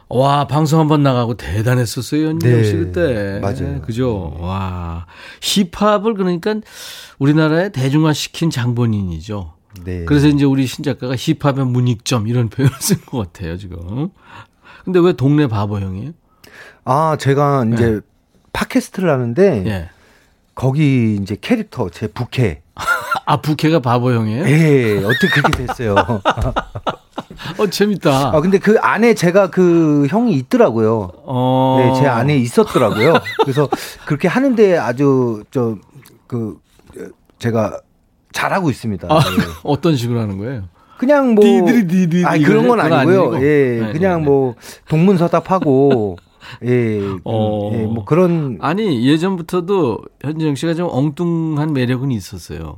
[0.10, 3.82] 와 방송 한번 나가고 대단했었어요 현진영 네, 씨 그때 맞아요.
[3.82, 5.06] 그죠 와
[5.42, 6.56] 힙합을 그러니까
[7.20, 9.54] 우리나라에 대중화 시킨 장본인이죠
[9.86, 10.04] 네.
[10.04, 14.10] 그래서 이제 우리 신작가가 힙합의 문익점 이런 표현을 쓴 것 같아요 지금
[14.84, 16.12] 근데 왜 동네 바보 형이에요?
[16.84, 18.02] 아, 제가 이제
[18.52, 19.90] 팟캐스트를 하는데 예.
[20.56, 22.62] 거기 이제 캐릭터 제 부캐.
[23.26, 24.46] 아 부캐가 바보형이에요?
[24.48, 25.96] 예, 어떻게 그렇게 됐어요.
[27.58, 28.30] 어 재밌다.
[28.36, 31.12] 아, 근데 그 안에 제가 그 형이 있더라고요.
[31.24, 31.78] 어.
[31.96, 33.14] 네, 제 안에 있었더라고요.
[33.42, 33.70] 그래서
[34.06, 35.82] 그렇게 하는데 아주 좀
[36.32, 36.58] 그
[37.40, 37.78] 제가
[38.32, 39.06] 잘하고 있습니다.
[39.12, 39.22] 아, 예.
[39.64, 40.64] 어떤 식으로 하는 거예요?
[40.98, 43.22] 그냥 뭐 디디리 디디리 아니, 그런 건 아니고요.
[43.34, 43.44] 아니고.
[43.46, 44.56] 예, 네, 그냥 네, 뭐
[44.88, 46.16] 동문서답하고
[46.64, 47.70] 예, 음, 어.
[47.74, 52.78] 예, 뭐 그런 아니 예전부터도 현진영 씨가 좀 엉뚱한 매력은 있었어요.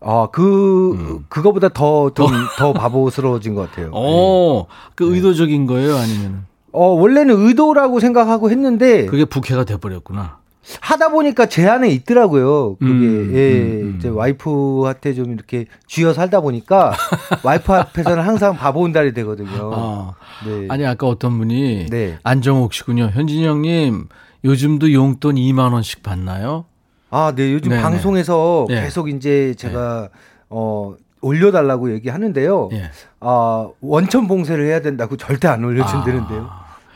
[0.00, 1.24] 아, 그 음.
[1.28, 2.26] 그거보다 더 좀
[2.58, 3.86] 더 바보스러워진 것 같아요.
[3.86, 3.90] 예.
[3.92, 10.38] 어, 그 의도적인 거예요, 아니면 어, 원래는 의도라고 생각하고 했는데 그게 부캐가 돼버렸구나.
[10.80, 12.74] 하다 보니까 제 안에 있더라고요.
[12.76, 13.94] 그게 음, 예, 음, 음.
[13.98, 16.92] 이제 와이프한테 좀 이렇게 쥐어 살다 보니까
[17.44, 19.70] 와이프 앞에서는 항상 바보 온달이 되거든요.
[19.72, 20.12] 아,
[20.44, 20.66] 네.
[20.68, 22.18] 아니 아까 어떤 분이 네.
[22.24, 23.10] 안정옥 씨군요.
[23.14, 24.08] 현진영님
[24.44, 26.64] 요즘도 용돈 2만 원씩 받나요?
[27.10, 27.52] 아, 네.
[27.52, 27.82] 요즘 네네.
[27.82, 28.82] 방송에서 예.
[28.82, 30.08] 계속 이제 제가
[30.48, 32.68] 어 올려달라고 얘기하는데요.
[32.72, 32.90] 예.
[33.20, 36.50] 아 원천 봉쇄를 해야 된다고 절대 안 올려준다는데요.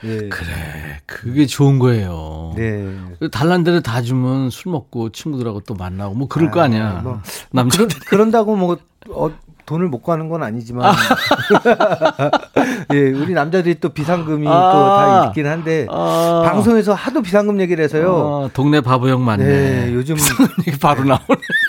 [0.05, 0.17] 예.
[0.17, 2.53] 아, 그래, 그게 좋은 거예요.
[2.57, 2.97] 네.
[3.31, 7.01] 달란 데를 다 주면 술 먹고 친구들하고 또 만나고 뭐 그럴 거 아, 아니야.
[7.03, 7.21] 뭐,
[7.51, 8.79] 남자 그런, 그런다고 뭐
[9.11, 9.31] 어,
[9.71, 10.93] 돈을 못 가는 건 아니지만
[12.93, 15.27] 예, 우리 남자들이 또 비상금이 또다 아.
[15.29, 16.43] 있긴 한데 아.
[16.45, 18.13] 방송에서 하도 비상금 얘기를 해서요.
[18.13, 19.45] 어, 동네 바보 형 맞네.
[19.45, 20.17] 네, 요즘
[20.67, 21.21] 이게 바로 나오네.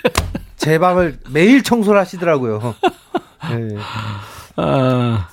[0.58, 2.74] 제 방을 매일 청소를 하시더라고요.
[3.52, 3.76] 네.
[4.56, 5.28] 아,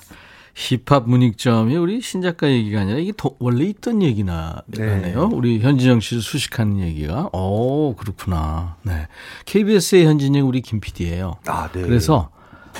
[0.53, 4.87] 힙합 문익점이 우리 신작가 얘기가 아니라 이게 더- 원래 있던 얘기나 네.
[4.91, 5.31] 하네요.
[5.33, 7.29] 우리 현진영 씨를 수식하는 얘기가.
[7.33, 8.75] 오, 그렇구나.
[8.83, 9.07] 네.
[9.45, 11.37] KBS의 현진영 우리 김 PD예요.
[11.47, 11.81] 아, 네.
[11.81, 12.29] 그래서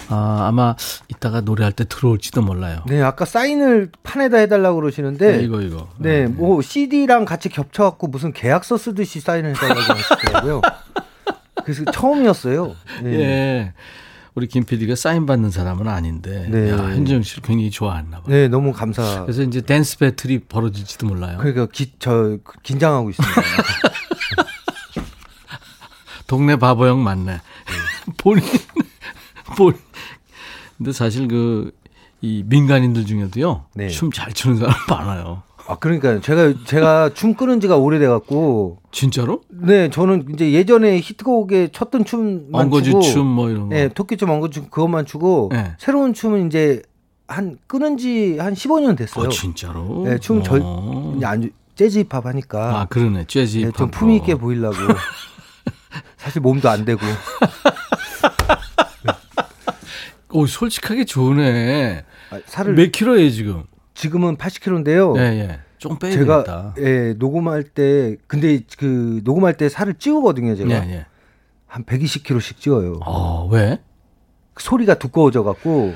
[0.10, 0.76] 아, 아마
[1.08, 2.84] 이따가 노래할 때 들어올지도 몰라요.
[2.88, 5.90] 네, 아까 사인을 판에다 해달라고 그러시는데 네, 이거 이거.
[5.98, 10.62] 네, 뭐 CD랑 같이 겹쳐갖고 무슨 계약서 쓰듯이 사인을 해달라고 하시더라고요.
[11.64, 12.76] 그래서 처음이었어요.
[13.04, 13.20] 네.
[13.20, 13.74] 예.
[14.36, 16.70] 우리 김 PD가 사인 받는 사람은 아닌데 네.
[16.70, 18.28] 야, 현진영 씨를 굉장히 좋아했나 봐요.
[18.28, 19.24] 네, 너무 감사.
[19.24, 21.38] 그래서 이제 댄스 배틀이 벌어질지도 몰라요.
[21.40, 23.42] 그러니까 기, 저 긴장하고 있습니다.
[26.28, 27.42] 동네 바보 형 맞네.
[28.18, 28.44] 본인,
[29.58, 29.74] 본.
[30.78, 31.72] 근데 사실 그,
[32.22, 33.66] 이 민간인들 중에도요.
[33.76, 33.88] 네.
[33.90, 35.44] 춤 잘 추는 사람 많아요.
[35.68, 39.42] 아, 그러니까 제가 제가 춤 끄는 지가 오래돼갖고 진짜로?
[39.50, 43.76] 네, 저는 이제 예전에 히트곡에 췄던 춤만 엉거주 추고 춤 뭐 이런 거.
[43.76, 45.74] 네, 토끼춤 엉거주 그것만 추고 네.
[45.78, 46.82] 새로운 춤은 이제
[47.28, 49.28] 한 끄는 지 한 15년 됐어요.
[49.28, 50.04] 어, 진짜로?
[50.06, 51.14] 네, 춤 절, 어.
[51.18, 53.26] 이제 안, 재즈 힙합 하니까 아, 그러네.
[53.28, 53.78] 재즈 네, 힙합.
[53.78, 54.76] 좀 품위 있게 보이려고.
[56.18, 57.00] 사실 몸도 안 되고.
[60.32, 62.04] 오, 솔직하게 좋네.
[62.32, 63.64] 아, 살을 몇 킬로예요, 지금?
[63.96, 65.18] 지금은 80kg인데요.
[65.18, 65.60] 예, 예.
[65.78, 66.76] 조금 빼야 제가.
[66.80, 70.70] 예, 녹음할 때 근데 그 녹음할 때 살을 찌우거든요, 제가.
[70.88, 71.06] 예, 예.
[71.66, 73.00] 한 120kg씩 찌워요.
[73.06, 73.80] 어, 왜?
[74.58, 75.94] 소리가 두꺼워져 갖고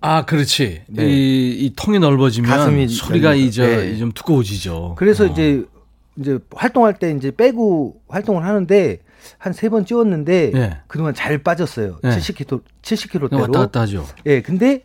[0.00, 0.82] 아, 그렇지.
[0.86, 1.06] 네.
[1.08, 3.34] 이, 이 통이 넓어지면 가슴이 소리가.
[3.34, 3.96] 이제 네.
[3.96, 4.94] 좀 두꺼워지죠.
[4.96, 5.26] 그래서 어.
[5.26, 5.64] 이제
[6.16, 8.98] 이제 활동할 때 이제 빼고 활동을 하는데
[9.38, 10.78] 한 세 번 찌웠는데 예.
[10.86, 11.98] 그동안 잘 빠졌어요.
[12.02, 12.10] 네.
[12.10, 13.28] 70kg 70kg대로.
[13.28, 14.06] 그냥 왔다 갔다 하죠.
[14.26, 14.82] 예, 근데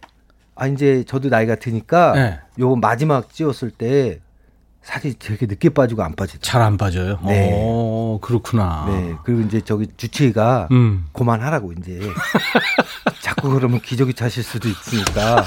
[0.55, 2.39] 아 이제 저도 나이가 드니까 네.
[2.59, 4.19] 요거 마지막 찌웠을 때
[4.81, 6.41] 살이 되게 늦게 빠지고 안 빠지더라고요.
[6.41, 7.19] 잘안 빠져요.
[7.25, 7.51] 네.
[7.53, 8.85] 오, 그렇구나.
[8.89, 9.13] 네.
[9.23, 11.05] 그리고 이제 저기 주치의가 음.
[11.13, 11.99] 그만하라고 이제
[13.21, 15.43] 자꾸 그러면 기저귀 차실 수도 있으니까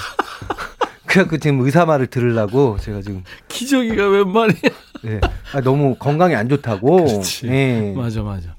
[1.07, 4.61] 그래갖고 지금 의사 말을 들으려고 제가 지금 기저귀가 웬 말이야?
[5.03, 5.21] 네.
[5.53, 6.97] 아, 너무 건강에 안 좋다고.
[7.05, 7.47] 그렇지.
[7.47, 7.93] 네.
[7.95, 8.56] 맞아, 맞아.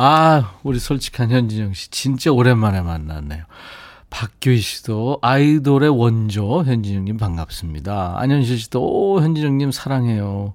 [0.00, 3.42] 아, 우리 솔직한 현진영 씨 진짜 오랜만에 만났네요.
[4.10, 8.14] 박규희 씨도 아이돌의 원조 현진영님 반갑습니다.
[8.16, 10.54] 안현실 씨도 오, 현진영님 사랑해요.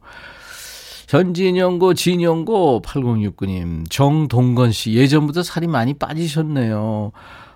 [1.09, 7.11] 현진영고 진영고 8069님 정동건 씨 예전부터 살이 많이 빠지셨네요.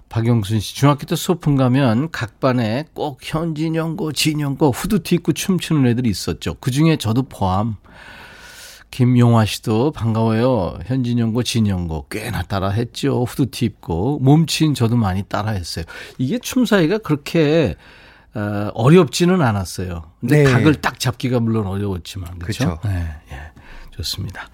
[0.09, 6.09] 박영순 씨 중학교 때 소풍 가면 각 반에 꼭 현진영고 진영고 후드티 입고 춤추는 애들이
[6.09, 6.55] 있었죠.
[6.55, 7.77] 그중에 저도 포함.
[8.91, 10.79] 김용화 씨도 반가워요.
[10.85, 13.23] 현진영고 진영고 꽤나 따라 했죠.
[13.23, 15.85] 후드티 입고 몸친 저도 많이 따라 했어요.
[16.17, 17.75] 이게 춤 사이가 그렇게
[18.33, 20.11] 어, 어렵지는 않았어요.
[20.19, 20.51] 근데 네.
[20.51, 22.77] 각을 딱 잡기가 물론 어려웠지만 그렇죠.
[22.77, 22.87] 그쵸.
[22.87, 23.51] 네, 예.
[23.91, 24.49] 좋습니다.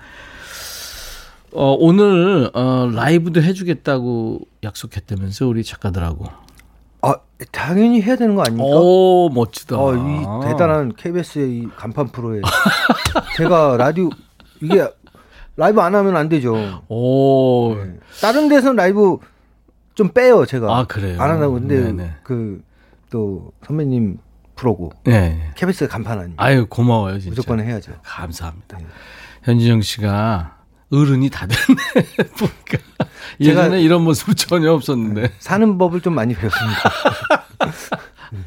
[1.52, 6.43] 어, 오늘 어, 라이브도 해주겠다고 약속했다면서 우리 작가들하고.
[7.04, 7.16] 아,
[7.52, 8.68] 당연히 해야 되는 거 아닙니까?
[8.68, 9.78] 오 멋지다.
[9.78, 12.42] 어, 이 대단한 KBS의 이 간판 프로에
[13.38, 14.10] 제가 라디오
[14.62, 14.88] 이게
[15.56, 16.56] 라이브 안 하면 안 되죠.
[16.88, 17.76] 오.
[17.76, 18.00] 네.
[18.22, 19.18] 다른 데서는 라이브
[19.94, 20.76] 좀 빼요, 제가.
[20.76, 21.22] 아, 그래요?
[21.22, 21.54] 안 한다고.
[21.54, 22.16] 근데.
[22.24, 22.64] 그
[23.14, 24.18] 또 선배님
[24.56, 25.52] 프로고 네.
[25.54, 26.34] KBS 간판 아니에요.
[26.38, 27.30] 아유 고마워요 진짜.
[27.30, 27.92] 무조건 해야죠.
[28.02, 28.80] 감사합니다.
[28.80, 28.86] 네.
[29.44, 30.53] 현진영 씨가
[30.94, 32.78] 어른이 다 됐네 보니까
[33.40, 36.92] 예전에 이런 모습 전혀 없었는데 사는 법을 좀 많이 배웠습니다.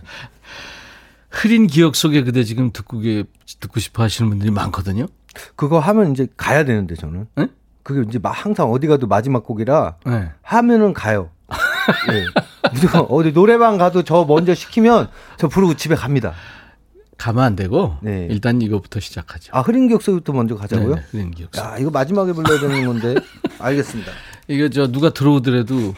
[1.30, 3.24] 흐린 기억 속에 그대 지금 듣고 계,
[3.60, 5.06] 듣고 싶어 하시는 분들이 많거든요.
[5.54, 7.26] 그거 하면 이제 가야 되는데 저는.
[7.34, 7.48] 네?
[7.82, 10.30] 그게 이제 막 항상 어디 가도 마지막 곡이라 네.
[10.42, 11.30] 하면은 가요.
[12.12, 12.24] 예.
[12.72, 16.32] 무조건 어디 노래방 가도 저 먼저 시키면 저 부르고 집에 갑니다.
[17.18, 18.26] 가면 안 되고 네.
[18.30, 19.50] 일단 이거부터 시작하죠.
[19.54, 20.94] 아 흐린 기억서부터 먼저 가자고요?
[20.96, 21.64] 네, 네, 흐린 기억 속.
[21.64, 23.14] 야 이거 마지막에 불러야 되는 건데
[23.58, 24.12] 알겠습니다.
[24.48, 25.94] 이거 저 누가 들어오더라도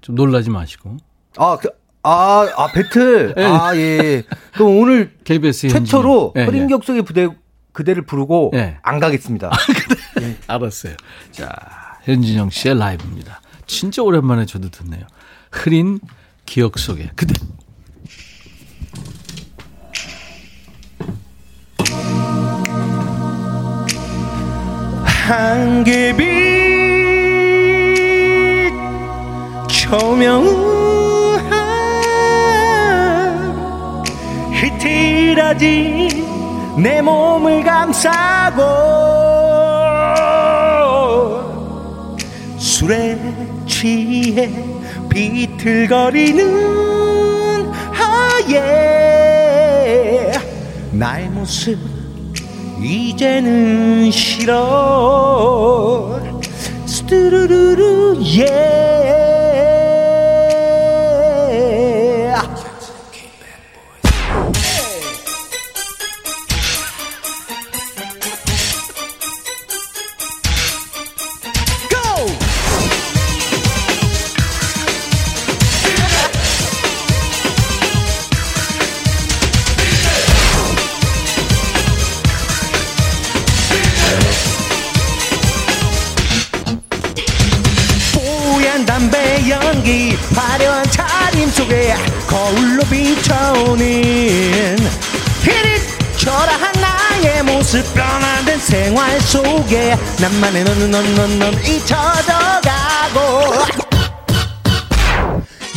[0.00, 0.96] 좀 놀라지 마시고
[1.36, 1.68] 아, 그,
[2.02, 3.34] 아, 아, 배틀.
[3.34, 3.44] 네.
[3.44, 4.22] 아, 예.
[4.54, 6.68] 그럼 오늘 KBS 최초로 네, 흐린 네.
[6.68, 7.28] 격속의 부대,
[7.72, 8.78] 그대를 부르고 네.
[8.82, 9.50] 안 가겠습니다.
[10.46, 10.94] 알았어요.
[11.32, 13.42] 자, 현진영 씨의 라이브입니다.
[13.66, 15.04] 진짜 오랜만에 저도 듣네요.
[15.50, 16.00] 흐린
[16.46, 17.34] 기억 속에 그대.
[25.26, 26.26] 한개빛
[29.66, 30.46] 조명한
[34.52, 36.24] 흐트러진
[36.80, 38.62] 내 몸을 감싸고
[42.56, 43.18] 술에
[43.66, 44.48] 취해
[45.08, 46.44] 비틀거리는
[47.90, 48.60] 하얘
[50.92, 51.95] 나의 모습
[52.78, 54.50] 이제는 싫어
[56.86, 59.35] 스뚜루루루 예 Go!
[92.56, 93.86] 거울로 비춰오는
[95.42, 95.82] 히릿
[96.16, 103.20] 초라한 나의 모습 변화된 생활 속에 나만의 넌넌넌넌 잊혀져가고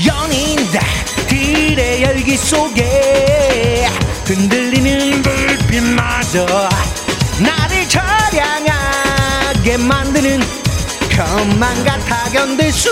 [0.07, 3.89] 연인들의 열기 속에
[4.25, 6.45] 흔들리는 불빛마저
[7.39, 10.39] 나를 처량하게 만드는
[11.15, 12.89] 것만 같아 견딜 수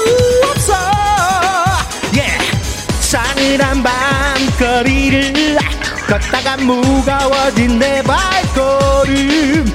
[0.49, 1.56] 없어.
[3.07, 5.57] 싸늘한 밤거리를
[6.09, 9.65] 걷다가 무거워진 내 발걸음.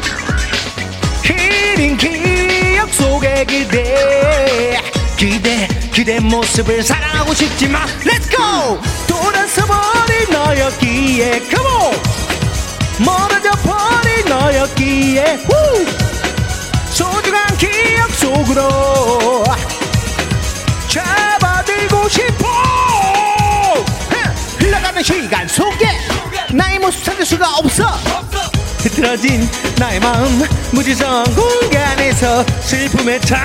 [1.25, 4.79] 흐린 기억 속에 그대
[5.17, 8.79] 기대 기대 모습을 사랑하고 싶지만 Let's go!
[9.09, 11.97] 돌아서 버린 너였기에 Come on!
[12.99, 15.87] 멀어져 버린 너였기에 Woo!
[16.91, 19.43] 소중한 기억 속으로
[20.87, 22.92] 잡아들고 싶어
[24.93, 25.87] 흘러가는 시간 속에
[26.53, 27.85] 나의 모습 찾을 수가 없어.
[28.79, 33.41] 흐트러진 나의 마음 무지성 공간에서 슬픔에 찬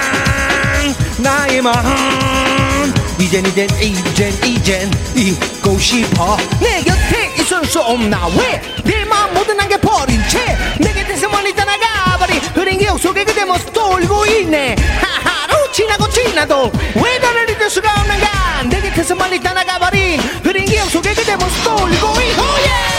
[1.17, 2.93] 나의 마음.
[3.19, 6.37] 이젠 이젠 이젠 이젠 잊고 싶어.
[6.59, 8.27] 내 곁에 어쩔 수 없나?
[8.27, 13.45] 왜내 마음 모든 안개 버린 채 내게 대서 멀리 떠나가 버린 흐린 기억 속에 그대
[13.45, 14.75] 모습 떠올리고 있네.
[15.01, 15.36] 하하로
[15.77, 21.13] 지나고 지나도 왜 너를 잊을 수가 없는가 내 곁에서 멀리 떠나가 버린 흐린 기억 속에
[21.13, 22.97] 그대 모습 떠올리고 있고 예!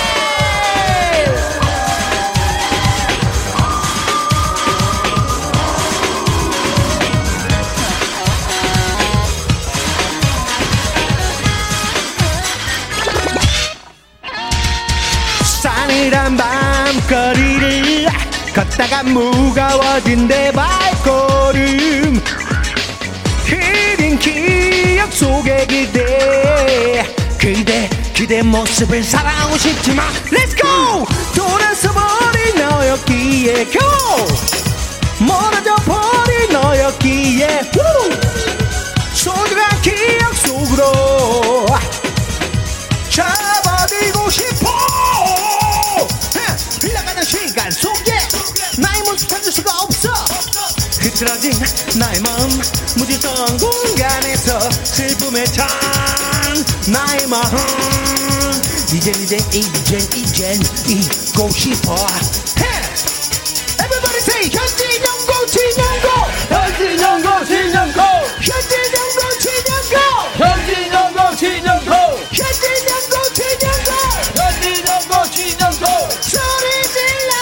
[15.42, 18.06] 싸늘한 밤거리를
[18.54, 22.38] 걷다가 무거워진 내 발걸음
[24.32, 27.06] 기억 속에 그대
[27.38, 33.80] 그대 그대 모습을 사랑하고 싶지만 Let's go 돌아서 버린 너였기에 Go
[35.20, 38.20] 멀어져 버린 너였기에 Woo!
[39.14, 41.66] 소중한 기억 속으로
[43.08, 46.56] 잡아들고 싶어 하!
[46.82, 48.12] 흘러가는 시간 속에
[48.78, 50.12] 나의 모습 찾을 수가 없어
[51.00, 51.52] 흐트러진
[53.09, 55.66] 무지성 공간에서 슬픔에 찬
[56.92, 57.56] 나의 마음.
[58.92, 61.94] 이젠 이젠 이젠 이젠 잊고 싶어.
[62.59, 62.66] 해!
[63.80, 66.06] Everybody say 현진영고 진영고.
[66.50, 68.00] 현진영고 진영고.
[68.44, 69.96] 현진영고 진영고.
[70.36, 71.90] 현진영고 진영고.
[72.30, 73.90] 현진영고 진영고.
[74.36, 75.86] 현진영고 진영고.
[76.20, 77.32] 소리 질러.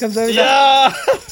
[0.00, 0.94] 감사합니다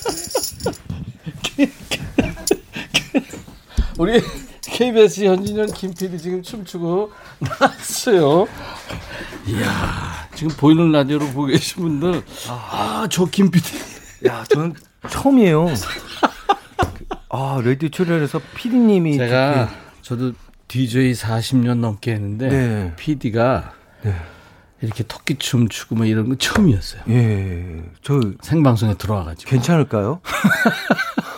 [3.98, 4.22] 우리
[4.62, 8.46] KBS 현진영 김 PD 지금 춤추고 나왔어요.
[9.46, 13.66] 이야 지금 보이는 라디오로 보고 계신 분들 아저 김 PD
[14.26, 14.74] 야, 저는
[15.08, 15.68] 처음이에요.
[17.30, 19.70] 아, 라디오 출연해서 피디님이 제가
[20.02, 20.32] 저도
[20.68, 22.92] DJ 40년 넘게 했는데 네.
[22.96, 23.72] PD가
[24.80, 27.02] 이렇게 토끼춤 추고 뭐 이런 거 처음이었어요.
[27.08, 30.20] 예, 저 생방송에 들어와가지고 괜찮을까요?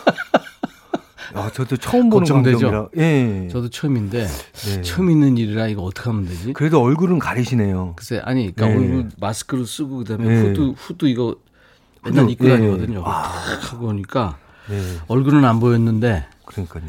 [1.41, 2.71] 아, 저도 처음 보는 걱정되죠?
[2.71, 2.89] 광경이라.
[2.97, 3.47] 예.
[3.49, 4.81] 저도 처음인데 네.
[4.81, 6.53] 처음 있는 일이라 이거 어떻게 하면 되지?
[6.53, 7.93] 그래도 얼굴은 가리시네요.
[7.95, 8.85] 글쎄 아니 그러니까 네.
[8.87, 10.41] 얼굴 마스크를 쓰고 그다음에 네.
[10.41, 11.35] 후드 후드 이거
[12.03, 12.51] 맨날 입고 네.
[12.57, 13.03] 다니거든요.
[13.05, 13.23] 아.
[13.23, 14.37] 탁 하고 오니까
[14.69, 16.83] 네, 얼굴은 안 보였는데 그러니까요.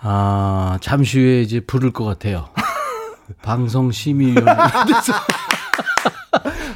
[0.00, 2.48] 아 잠시 후에 이제 부를 것 같아요.
[3.42, 4.44] 방송 심의위원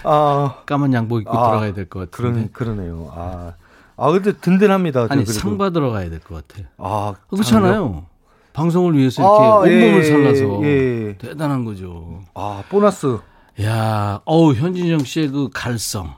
[0.05, 2.49] 아, 까만 양복 입고 아, 들어가야 될 것 같은데.
[2.51, 3.11] 그런 그러네요.
[3.15, 3.53] 아,
[3.97, 5.09] 아 근데 든든합니다.
[5.09, 5.33] 저 아니 그래도.
[5.39, 6.67] 상 받으러 가야 될 것 같아요.
[6.79, 8.05] 아, 그렇잖아요.
[8.53, 11.17] 방송을 위해서 이렇게 아, 온몸을 예, 살라서 예.
[11.19, 12.23] 대단한 거죠.
[12.35, 13.19] 아, 보너스.
[13.63, 16.15] 야, 어우 현진영 씨의 그 갈성.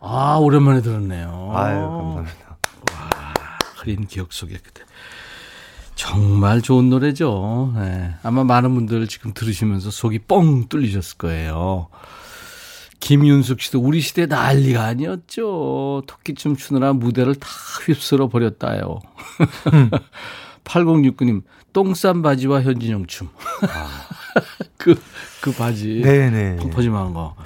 [0.00, 1.52] 아 오랜만에 들었네요.
[1.54, 2.56] 아유, 감사합니다.
[3.76, 4.82] 흐린 기억 속에 그대.
[5.94, 7.72] 정말 좋은 노래죠.
[7.76, 8.14] 네.
[8.22, 11.88] 아마 많은 분들 지금 들으시면서 속이 뻥 뚫리셨을 거예요.
[13.06, 16.02] 김윤숙 씨도 우리 시대 난리가 아니었죠.
[16.08, 17.46] 토끼춤 추느라 무대를 다
[17.86, 18.98] 휩쓸어 버렸다요.
[20.64, 23.28] 8069님, 똥싼 바지와 현진영 춤.
[24.76, 25.00] 그,
[25.40, 26.00] 그 바지.
[26.02, 26.56] 네네.
[26.56, 27.36] 펑퍼짐한 거.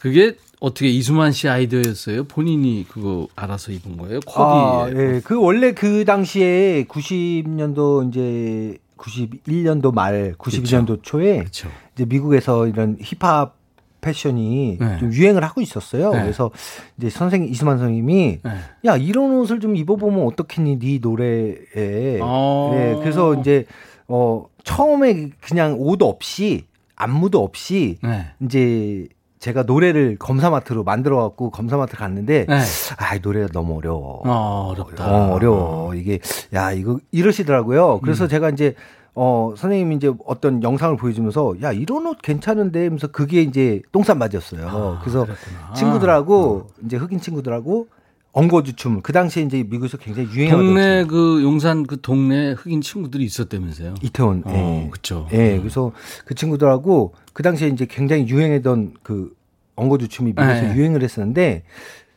[0.00, 2.24] 그게 어떻게 이수만 씨 아이디어였어요?
[2.24, 4.18] 본인이 그거 알아서 입은 거예요?
[4.26, 4.38] 코디.
[4.40, 5.20] 아, 예.
[5.22, 11.70] 그 원래 그 당시에 90년도 이제 91년도 말, 92년도 초에 그렇죠.
[11.94, 13.59] 이제 미국에서 이런 힙합
[14.00, 14.98] 패션이 네.
[14.98, 16.12] 좀 유행을 하고 있었어요.
[16.12, 16.22] 네.
[16.22, 16.50] 그래서
[16.98, 18.50] 이제 선생님 이수만 선생님이 네.
[18.86, 22.18] 야 이런 옷을 좀 입어보면 어떻겠니 네 노래에.
[22.22, 22.70] 어.
[22.74, 23.66] 네, 그래서 이제
[24.08, 26.64] 어 처음에 그냥 옷 없이
[26.96, 28.26] 안무도 없이 네.
[28.42, 29.08] 이제
[29.40, 32.60] 제가 노래를 검사마트로 만들어 갖고 검사마트 갔는데 네.
[32.98, 34.20] 아, 이 노래가 너무 어려워.
[34.26, 35.10] 어, 어렵다.
[35.10, 35.94] 어, 어려워.
[35.94, 36.18] 이게
[36.52, 38.00] 야, 이거 이러시더라고요.
[38.02, 38.28] 그래서 음.
[38.28, 38.74] 제가 이제
[39.22, 44.66] 어, 선생님이 이제 어떤 영상을 보여주면서 야, 이런 옷 괜찮은데 하면서 그게 이제 똥싼 바지였어요.
[44.66, 45.74] 아, 그래서 그랬구나.
[45.74, 47.88] 친구들하고 이제 흑인 친구들하고
[48.32, 49.02] 엉거주 춤.
[49.02, 51.08] 그 당시에 이제 미국에서 굉장히 유행하던 동네 춤.
[51.08, 53.96] 그 용산 그 동네 흑인 친구들이 있었다면서요?
[54.00, 54.42] 이태원.
[54.46, 54.90] 어, 예.
[54.90, 55.28] 그쵸.
[55.32, 55.58] 예.
[55.58, 55.92] 그래서
[56.24, 59.36] 그 친구들하고 그 당시에 이제 굉장히 유행했던 그
[59.76, 60.74] 엉거주 춤이 미국에서 예.
[60.74, 61.64] 유행을 했었는데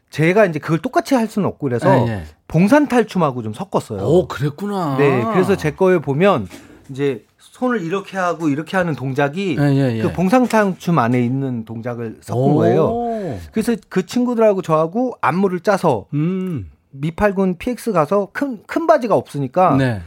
[0.10, 2.24] 제가 이제 그걸 똑같이 할 수는 없고 그래서 예, 예.
[2.48, 4.08] 봉산 탈춤하고 좀 섞었어요.
[4.08, 4.96] 오, 그랬구나.
[4.98, 6.48] 네, 그래서 제 거에 보면
[6.90, 10.02] 이제 손을 이렇게 하고 이렇게 하는 동작이 예, 예, 예.
[10.02, 13.40] 그 봉상탕 춤 안에 있는 동작을 섞은 거예요.
[13.52, 16.70] 그래서 그 친구들하고 저하고 안무를 짜서 음.
[16.92, 20.02] 미팔군 PX 가서 큰, 큰 바지가 없으니까 네.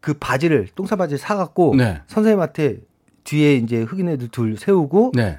[0.00, 2.00] 그 바지를, 똥싸 바지를 사갖고 네.
[2.06, 2.78] 선생님한테
[3.24, 5.38] 뒤에 이제 흑인 애들 둘 세우고 네.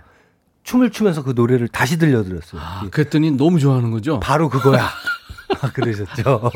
[0.63, 2.61] 춤을 추면서 그 노래를 다시 들려드렸어요.
[2.61, 4.19] 아, 그랬더니 너무 좋아하는 거죠?
[4.19, 4.89] 바로 그거야.
[5.73, 6.49] 그러셨죠.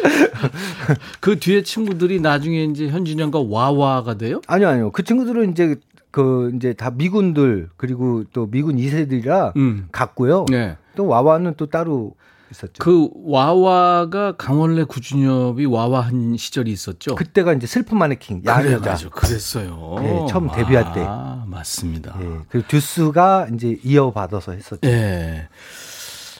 [1.20, 4.40] 그 뒤에 친구들이 나중에 이제 현진영과 와와가 돼요?
[4.46, 4.90] 아니요, 아니요.
[4.90, 5.76] 그 친구들은 이제
[6.10, 9.88] 그 이제 다 미군들 그리고 또 미군 2세들이라 음.
[9.92, 10.46] 갔고요.
[10.50, 10.76] 네.
[10.96, 12.14] 또 와와는 또 따로
[12.50, 12.72] 있었죠.
[12.78, 17.14] 그 와와가 강원래 구준엽이 와와 한 시절이 있었죠.
[17.14, 18.90] 그때가 이제 슬픈 마네킹 야한 그래, 여자.
[18.90, 19.08] 맞아.
[19.08, 19.96] 그랬어요.
[20.00, 21.04] 네, 처음 데뷔할 때.
[21.06, 22.16] 아, 맞습니다.
[22.20, 22.38] 예.
[22.48, 24.80] 그리고 듀스가 이제 이어받아서 했었죠.
[24.84, 25.48] 예.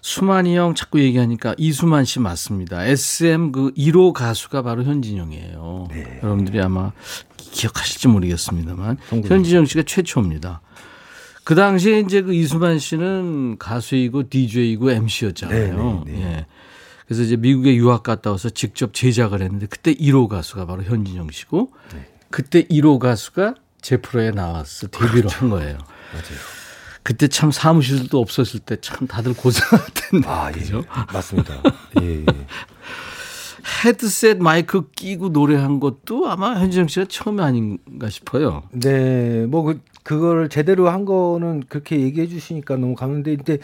[0.03, 2.85] 수만이 형 자꾸 얘기하니까 이수만 씨 맞습니다.
[2.85, 5.89] SM 그 1호 가수가 바로 현진영이에요.
[5.91, 6.21] 네.
[6.23, 6.93] 여러분들이 아마
[7.37, 8.97] 기억하실지 모르겠습니다만
[9.27, 10.63] 현진영 씨가 최초입니다.
[11.51, 16.05] 그 당시에 이제 그 이수만 씨는 가수이고 DJ이고 MC였잖아요.
[16.07, 16.23] 네, 네, 네.
[16.23, 16.47] 예.
[17.09, 21.73] 그래서 이제 미국에 유학 갔다 와서 직접 제작을 했는데 그때 1호 가수가 바로 현진영 씨고
[21.93, 22.07] 네.
[22.31, 25.39] 그때 1호 가수가 제 프로에 나와서 데뷔를 그렇죠.
[25.41, 25.79] 한 거예요.
[27.03, 30.29] 그때 참 사무실도 없었을 때 참 다들 고생할 텐데.
[30.29, 30.61] 아, 예.
[30.61, 30.85] 그죠?
[31.13, 31.61] 맞습니다.
[32.01, 32.21] 예.
[32.21, 32.27] 예.
[33.85, 38.63] 헤드셋 마이크 끼고 노래한 것도 아마 현진영 씨가 처음이 아닌가 싶어요.
[38.71, 43.59] 네, 뭐 그, 그거를 제대로 한 거는 그렇게 얘기해 주시니까 너무 감사한데 근데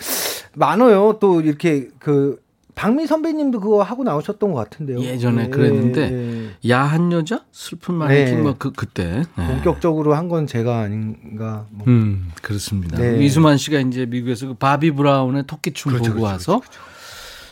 [0.55, 1.18] 많아요.
[1.20, 5.01] 또 이렇게 그 박미 선배님도 그거 하고 나오셨던 것 같은데요.
[5.01, 6.70] 예전에 예, 그랬는데 예.
[6.70, 8.43] 야한 여자 슬픈 마네킹 네.
[8.43, 9.22] 뭐그 그때.
[9.37, 9.47] 네.
[9.47, 11.66] 본격적으로 한 건 제가 아닌가.
[11.70, 11.87] 뭐.
[11.89, 12.99] 음 그렇습니다.
[12.99, 13.24] 네.
[13.24, 16.61] 이수만 씨가 이제 미국에서 그 바비 브라운의 토끼춤 그렇죠, 보고 그렇죠, 와서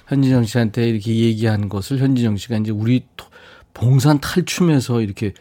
[0.08, 3.26] 현진영 씨한테 이렇게 얘기한 것을 현진영 씨가 이제 우리 토-
[3.72, 5.32] 봉산 탈춤에서 이렇게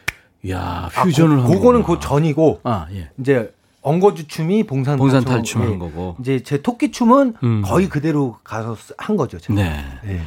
[0.50, 1.82] 야 아, 퓨전을 그, 한 그거는.
[1.82, 3.10] 그 전이고 아 예.
[3.18, 5.78] 이제 엉거주 춤이 봉산, 봉산 탈춤, 탈춤 한 예.
[5.78, 6.16] 거고.
[6.20, 7.62] 이제 제 토끼 춤은 음.
[7.64, 9.38] 거의 그대로 가서 쓰- 한 거죠.
[9.38, 9.54] 제가.
[9.54, 9.84] 네.
[10.06, 10.20] 예.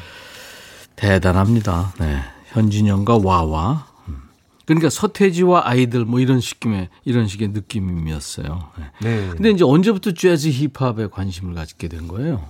[0.96, 1.94] 대단합니다.
[2.00, 2.20] 네.
[2.48, 3.88] 현진영과 와와.
[4.08, 4.22] 음.
[4.66, 8.70] 그러니까 서태지와 아이들 뭐 이런 식의 이런 식의 느낌이었어요.
[8.78, 8.86] 네.
[9.02, 9.30] 네.
[9.30, 12.46] 근데 이제 언제부터 재즈 힙합에 관심을 갖게 된 거예요?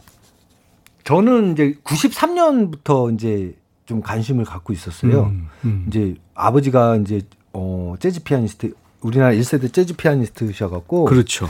[1.04, 3.56] 저는 이제 93년부터 이제
[3.86, 5.24] 좀 관심을 갖고 있었어요.
[5.28, 5.86] 음, 음.
[5.88, 7.22] 이제 아버지가 이제
[7.54, 11.48] 어 재즈 피아니스트 우리나라 1세대 재즈 피아니스트셔 갖고 그렇죠.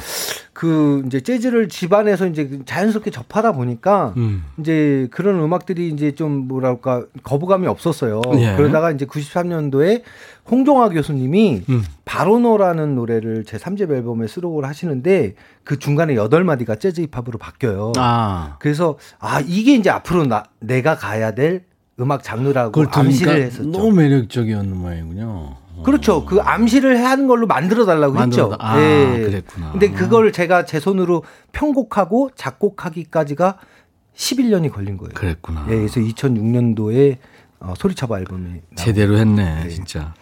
[0.53, 4.43] 그 이제 재즈를 집안에서 이제 자연스럽게 접하다 보니까 음.
[4.59, 8.21] 이제 그런 음악들이 이제 좀 뭐랄까 거부감이 없었어요.
[8.39, 8.55] 예.
[8.55, 10.01] 그러다가 이제 93년도에
[10.49, 11.83] 홍종화 교수님이 음.
[12.05, 17.93] 바로노라는 노래를 제 3집 앨범에 수록을 하시는데 그 중간에 여덟 마디가 재즈 힙합으로 바뀌어요.
[17.97, 18.55] 아.
[18.59, 21.65] 그래서 아 이게 이제 앞으로 나 내가 가야 될
[21.99, 23.69] 음악 장르라고 그걸 암시를 했었죠.
[23.69, 25.25] 너무 매력적이었는 모양이군요.
[25.27, 25.83] 어.
[25.83, 26.25] 그렇죠.
[26.25, 28.55] 그 암시를 하는 걸로 만들어 달라고 했죠.
[28.59, 29.21] 아, 예.
[29.23, 29.71] 그랬구나.
[29.71, 33.57] 근데 그걸 제가 제 손으로 편곡하고 작곡하기까지가
[34.15, 35.13] 11년이 걸린 거예요.
[35.13, 35.65] 그랬구나.
[35.69, 37.17] 예, 그래서 2006년도에
[37.59, 39.69] 어, 소리차바 앨범이 제대로 했네, 네.
[39.69, 40.13] 진짜.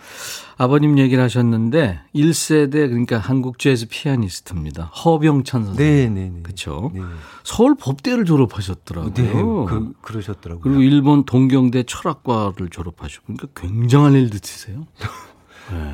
[0.57, 4.85] 아버님 얘기를 하셨는데 1세대 그러니까 한국 재즈 피아니스트입니다.
[4.85, 5.85] 허병찬 선생.
[5.85, 6.41] 네, 네, 네.
[6.43, 6.91] 그렇죠.
[6.93, 7.01] 네.
[7.43, 9.13] 서울 법대를 졸업하셨더라고요.
[9.13, 10.61] 네, 그, 그러셨더라고요.
[10.61, 14.87] 그리고 일본 동경대 철학과를 졸업하셨고 그러니까 굉장한 일드치세요.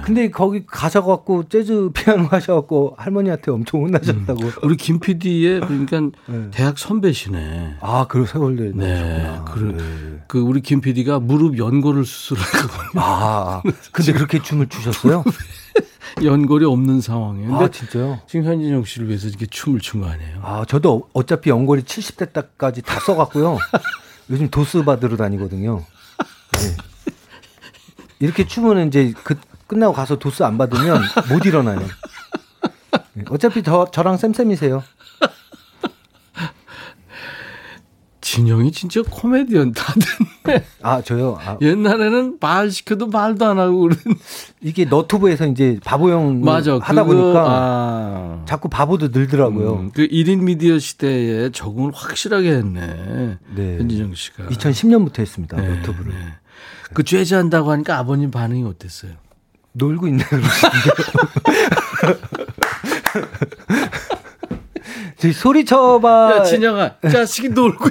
[0.03, 4.39] 근데 거기 가셔갖고 재즈 피아노 하셔갖고 할머니한테 엄청 혼나셨다고.
[4.63, 6.49] 우리 김 PD의 그러니까 네.
[6.51, 7.78] 대학 선배시네.
[7.80, 9.39] 아, 그 세월대 네.
[9.45, 10.24] 그, 네.
[10.28, 12.91] 그 우리 김 PD가 무릎 연골을 수술했거든요.
[12.95, 13.61] 아,
[13.91, 15.24] 근데 그렇게 춤을 추셨어요?
[16.22, 17.55] 연골이 없는 상황이에요.
[17.55, 18.19] 아, 진짜요?
[18.28, 20.39] 지금 현진영 씨를 위해서 이렇게 춤을 춘 거 아니에요?
[20.43, 23.57] 아, 저도 어차피 연골이 70대 때까지 다 써갖고요.
[24.30, 25.84] 요즘 도스 받으러 다니거든요.
[26.53, 26.59] 네.
[28.19, 29.36] 이렇게 추면 이제 그
[29.72, 31.80] 끝나고 가서 도스 안 받으면 못 일어나요.
[33.13, 33.24] 네.
[33.30, 34.84] 어차피 저, 저랑 쌤쌤이세요.
[38.19, 39.93] 진영이 진짜 코미디언 다
[40.45, 40.65] 됐네.
[40.82, 41.38] 아, 저요?
[41.41, 43.97] 아, 옛날에는 말 시켜도 말도 안 하고 그런.
[44.59, 46.78] 이게 너튜브에서 이제 바보형 맞아.
[46.82, 48.45] 하다 그거, 보니까 아.
[48.45, 49.74] 자꾸 바보도 늘더라고요.
[49.74, 53.38] 음, 그 1인 미디어 시대에 적응을 확실하게 했네.
[53.55, 53.78] 네.
[53.80, 54.47] 현진영 씨가.
[54.47, 55.55] 2010년부터 했습니다.
[55.57, 56.11] 네, 너튜브를.
[56.11, 56.17] 네.
[56.93, 59.13] 그 죄지 한다고 하니까 아버님 반응이 어땠어요?
[59.74, 60.91] 놀고 있네 그러시는데.
[65.34, 66.38] 소리쳐봐.
[66.38, 67.89] 야, 진영아, 자식이 놀고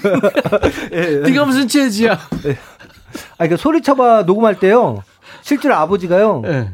[0.90, 1.16] 있네.
[1.30, 2.12] 네가 무슨 죄지야?
[2.12, 2.18] 아,
[3.38, 5.02] 그러니까 소리쳐봐 녹음할 때요.
[5.42, 6.42] 실제로 아버지가요.
[6.46, 6.72] 예.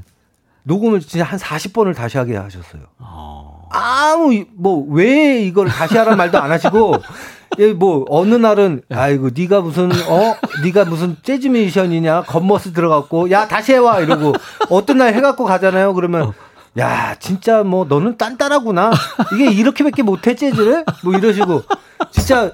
[0.64, 2.82] 녹음을 진짜 한 40번을 다시 하게 하셨어요.
[2.98, 3.68] 어.
[3.70, 6.94] 아무 뭐 왜 이걸 다시 하라는 말도 안 하시고
[7.58, 13.46] 예, 뭐 어느 날은 아이고 네가 무슨 어 네가 무슨 재즈 뮤지션이냐 겉멋을 들어갖고 야
[13.48, 14.32] 다시 해와 이러고
[14.70, 16.32] 어떤 날 해갖고 가잖아요 그러면
[16.78, 18.90] 야 진짜 뭐 너는 딴딴하구나
[19.34, 21.62] 이게 이렇게밖에 못해 재즈를 뭐 이러시고
[22.10, 22.52] 진짜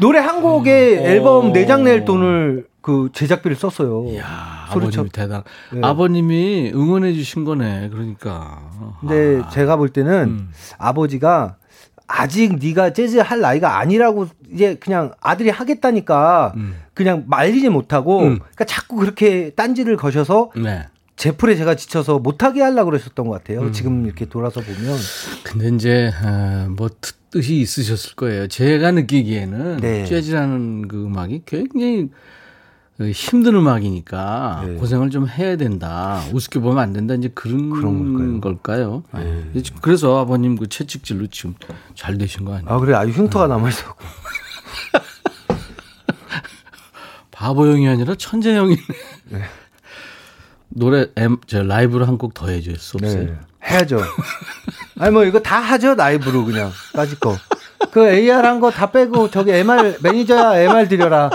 [0.00, 1.06] 노래 한 곡에 음.
[1.06, 1.52] 앨범 어.
[1.52, 4.16] 네장 낼 돈을 그 제작비를 썼어요.
[4.16, 5.42] 야, 소리쳐- 아버님이 대단.
[5.72, 5.80] 네.
[5.82, 7.88] 아버님이 응원해 주신 거네.
[7.88, 8.60] 그러니까.
[9.00, 9.48] 근데 아.
[9.48, 10.50] 제가 볼 때는 음.
[10.78, 11.56] 아버지가
[12.08, 16.54] 아직 네가 재즈 할 나이가 아니라고 이제 그냥 아들이 하겠다니까
[16.94, 18.38] 그냥 말리지 못하고 음.
[18.38, 20.86] 그러니까 자꾸 그렇게 딴지를 거셔서 네.
[21.16, 23.62] 제풀에 제가 지쳐서 못하게 하려고 그러셨던 것 같아요.
[23.62, 23.72] 음.
[23.72, 24.96] 지금 이렇게 돌아서 보면.
[25.44, 28.46] 근데 이제 아, 뭐 뜻- 뜻이 있으셨을 거예요.
[28.48, 30.04] 제가 느끼기에는 네.
[30.04, 32.12] 재즈라는 그 음악이 굉장히 그
[33.00, 34.74] 힘든 음악이니까 네.
[34.74, 36.22] 고생을 좀 해야 된다.
[36.32, 37.12] 우습게 보면 안 된다.
[37.14, 39.02] 이제 그런, 그런 걸까요?
[39.12, 39.44] 네.
[39.82, 41.54] 그래서 아버님 그 채찍질로 지금
[41.94, 42.70] 잘 되신 거 아니에요?
[42.70, 42.94] 아, 그래.
[42.94, 43.96] 아주 흉터가 남아있었고.
[47.32, 48.80] 바보형이 아니라 천재형이네.
[50.70, 53.24] 노래 엠, 저 라이브로 한 곡 더 해줄 수 없어요?
[53.24, 53.38] 네.
[53.68, 54.00] 해야죠.
[54.98, 55.94] 아니, 뭐, 이거 다 하죠.
[55.94, 56.70] 라이브로 그냥.
[56.94, 57.36] 까짓 거.
[57.90, 61.30] 그 AR 한 거 다 빼고, 저기 MR, 매니저야 MR 드려라.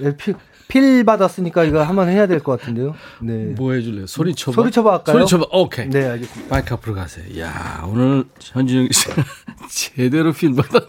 [0.00, 0.34] 예, 필,
[0.68, 2.94] 필 받았으니까 이거 한번 해야 될 것 같은데요.
[3.20, 3.54] 네.
[3.56, 4.06] 뭐 해줄래요?
[4.06, 4.54] 소리 쳐봐.
[4.54, 5.18] 소리 쳐봐 할까요?
[5.18, 5.46] 소리 쳐봐.
[5.52, 5.88] 오케이.
[5.88, 6.54] 네, 알겠습니다.
[6.54, 7.40] 마이크 앞으로 가세요.
[7.40, 9.14] 야 오늘 현진영 씨가
[9.70, 10.86] 제대로 필 받았네.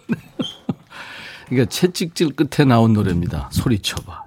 [1.49, 3.49] 그러니까 채찍질 끝에 나온 노래입니다.
[3.51, 4.23] 소리 쳐봐.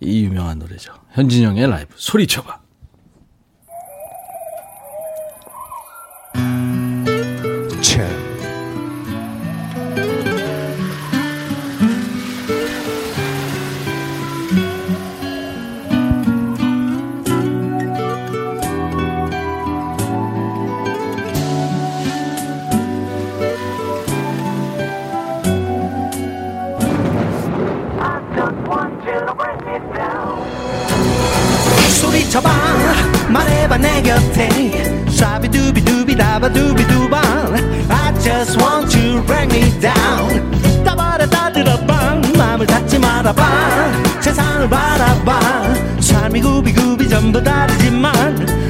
[0.00, 0.92] 이 유명한 노래죠.
[1.12, 1.92] 현진영의 라이브.
[1.96, 2.60] 소리 쳐봐.
[32.38, 32.50] 소리쳐봐.
[33.28, 35.04] 말해봐 내 곁에.
[35.10, 37.20] 샤비두비두비 다바두비두바.
[37.88, 40.84] I just want to bring me down.
[40.84, 42.20] 따바라 따들어봐.
[42.36, 43.42] 맘을 닫지 말아봐.
[44.20, 45.40] 세상을 바라봐.
[46.00, 48.14] 삶이 구비구비 전부 다르지만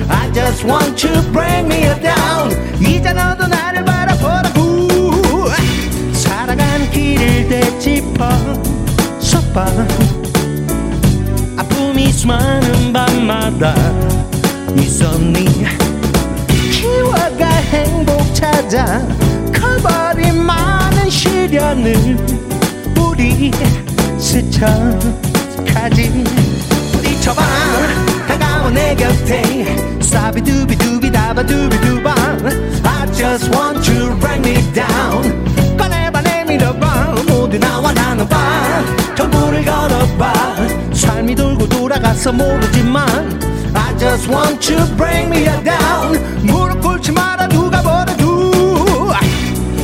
[0.08, 2.50] I just want to bring me down.
[2.80, 4.88] 이제 너도 나를 바라보라고.
[6.12, 8.28] 살아가는 길을 되짚어.
[9.20, 9.66] 서봐
[12.28, 13.74] 수많은 밤마다
[14.76, 15.46] 있었니
[16.70, 19.00] 키워가 행복 찾아
[19.50, 22.18] 커버린 많은 시련을
[23.00, 23.50] 우리
[24.18, 24.66] 스쳐
[25.72, 26.22] 가지.
[26.92, 27.42] 부딪혀봐
[28.28, 29.64] 다가와 내 곁에
[30.02, 32.14] 사비두비두비 다바두비두바.
[32.84, 35.76] I just want to bring me down.
[35.78, 37.14] 꺼내봐 내밀어봐.
[37.26, 38.97] 모두 나와 나눠봐
[42.18, 43.06] 돌아가서 모르지만
[43.74, 46.18] I just want to bring me down.
[46.42, 49.12] 무릎 꿇지 마라 누가 뭐라도.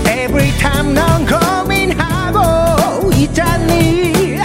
[0.06, 4.38] Every time 넌 고민하고 있잖니.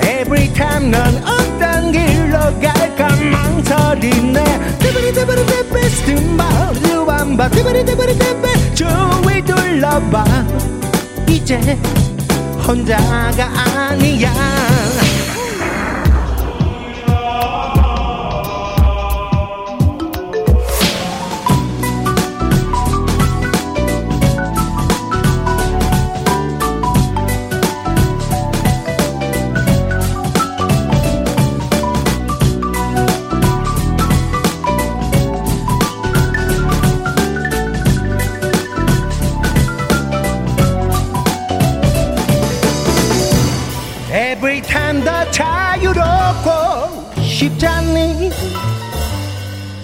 [0.00, 4.78] Every time 넌 어떤 길로 갈까 망설이네.
[4.78, 7.50] 디바리디바리디바 스팀바 루밤바.
[7.50, 10.24] 디바리디바리디바 주위 둘러봐.
[11.28, 11.78] 이제
[12.66, 13.50] 혼자가
[13.88, 14.30] 아니야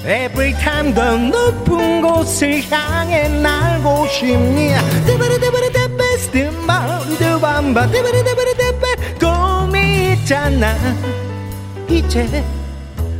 [0.05, 4.75] Every time 더 높은 곳을 향해 날고 싶니.
[5.07, 8.87] 디바리디바리디바스티마루두밤바 디바리디바리디바
[9.21, 10.75] 꿈이 있잖아.
[11.89, 12.45] 이제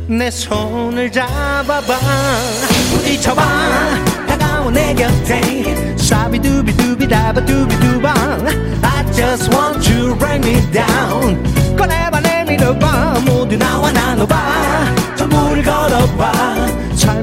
[0.07, 1.97] 내 손을 잡아봐.
[2.91, 3.41] 부딪혀봐.
[4.27, 5.95] 다가와 내 곁에.
[5.95, 8.13] 샤비두비두비다바두비두바.
[8.83, 11.41] I just want to bring me down.
[11.77, 13.21] 꺼내봐 내밀어봐.
[13.25, 14.83] 모두 나와 나눠봐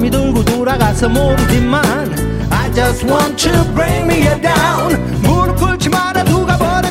[0.01, 1.85] 삶이 돌고 돌아가서 모르지만
[2.51, 6.90] I just want to bring me down 무릎 꿇지 마라 누가 뭐래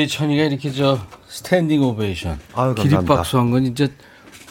[0.00, 0.98] DJ 천이가 이렇게 저
[1.28, 2.74] standing ovation 아유.
[2.74, 3.86] 기립박수 한건 진짜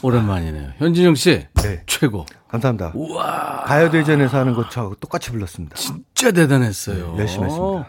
[0.02, 0.74] 오랜만이네요.
[0.78, 1.82] 현진영 씨 네.
[1.88, 2.26] 최고.
[2.50, 2.92] 감사합니다.
[2.96, 5.76] 우와 가요대전에서 하는 것처럼 똑같이 불렀습니다.
[5.76, 7.14] 진짜 대단했어요.
[7.14, 7.88] 네, 열심히 했습니다.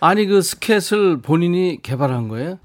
[0.00, 2.58] 아니 그 스캣을 본인이 개발한 거예요?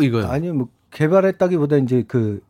[0.00, 0.28] 이거요.
[0.28, 2.40] 아니 뭐 개발했다기보다 이제 그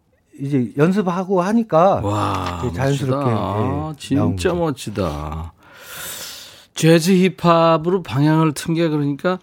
[0.40, 4.22] 이제 연습하고 하니까 와, 그 자연스럽게, 멋지다.
[4.22, 4.54] 예, 진짜.
[4.54, 5.52] 멋지다.
[6.74, 9.38] 재즈 힙합으로 방향을 튼 게 그러니까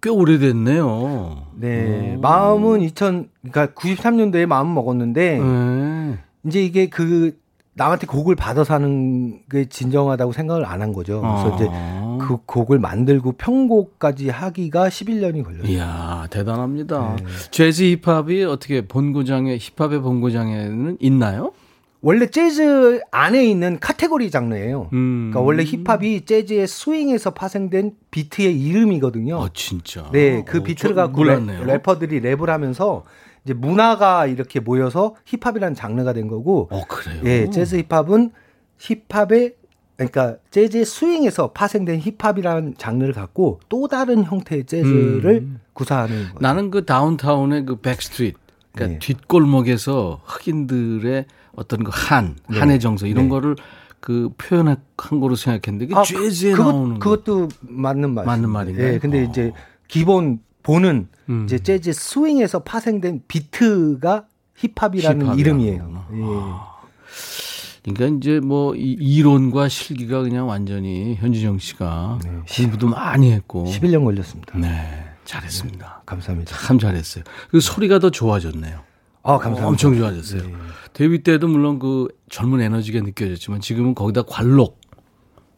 [0.00, 1.46] 꽤 오래됐네요.
[1.56, 6.18] 네 마음은 2000 그러니까 93년도에 마음 먹었는데 네.
[6.46, 7.36] 이제 이게 그
[7.74, 11.20] 남한테 곡을 받아서 하는 게 진정하다고 생각을 안 한 거죠.
[11.20, 12.18] 그래서 이제 아.
[12.20, 15.72] 그 곡을 만들고 편곡까지 하기가 11년이 걸렸어요.
[15.72, 17.16] 이야 대단합니다.
[17.16, 17.24] 네.
[17.50, 21.52] 재즈 힙합이 어떻게 본고장에 힙합의 본고장에는 있나요?
[22.00, 24.88] 원래 재즈 안에 있는 카테고리 장르예요.
[24.92, 25.30] 음.
[25.30, 29.42] 그러니까 원래 힙합이 재즈의 스윙에서 파생된 비트의 이름이거든요.
[29.42, 30.08] 아 진짜.
[30.12, 31.38] 네, 그 어, 비트를 저 갖고 래.
[31.64, 33.04] 래퍼들이 랩을 하면서
[33.44, 37.22] 이제 문화가 이렇게 모여서 힙합이라는 장르가 된 거고, 어 그래요.
[37.24, 38.30] 예, 재즈 힙합은
[38.78, 39.54] 힙합의
[39.96, 45.60] 그러니까 재즈의 스윙에서 파생된 힙합이라는 장르를 갖고 또 다른 형태의 재즈를 음.
[45.72, 46.34] 구사하는 거예요.
[46.40, 48.38] 나는 그 다운타운의 그 back street,
[48.72, 48.98] 그러니까 네.
[49.00, 51.26] 뒷골목에서 흑인들의
[51.58, 52.58] 어떤 그 한, 네.
[52.58, 53.30] 한의 정서 이런 네.
[53.30, 53.56] 거를
[54.00, 57.10] 그 표현한 거로 생각했는데 이게 아, 재즈에 그것, 나오는 거.
[57.10, 58.24] 그것도 맞는 말.
[58.24, 58.94] 맞는 말인가요?
[58.94, 59.28] 예, 근데 어.
[59.28, 59.52] 이제
[59.88, 61.44] 기본 본은 음.
[61.44, 66.04] 이제 재즈 스윙에서 파생된 비트가 힙합이라는 힙합이라는 이름이에요.
[66.12, 67.90] 예.
[67.92, 72.30] 그러니까 이제 뭐 이 이론과 실기가 그냥 완전히 현진영 씨가 네.
[72.56, 73.64] 공부도 많이 했고.
[73.64, 74.58] 11년 걸렸습니다.
[74.58, 76.02] 네, 잘했습니다.
[76.06, 76.54] 감사합니다.
[76.56, 77.24] 참 잘했어요.
[77.50, 78.80] 그 소리가 더 좋아졌네요.
[79.22, 79.66] 아, 감사합니다.
[79.68, 80.42] 엄청 좋아졌어요.
[80.42, 80.52] 네.
[80.98, 84.80] 데뷔 때도 물론 그 젊은 에너지가 느껴졌지만 지금은 거기다 관록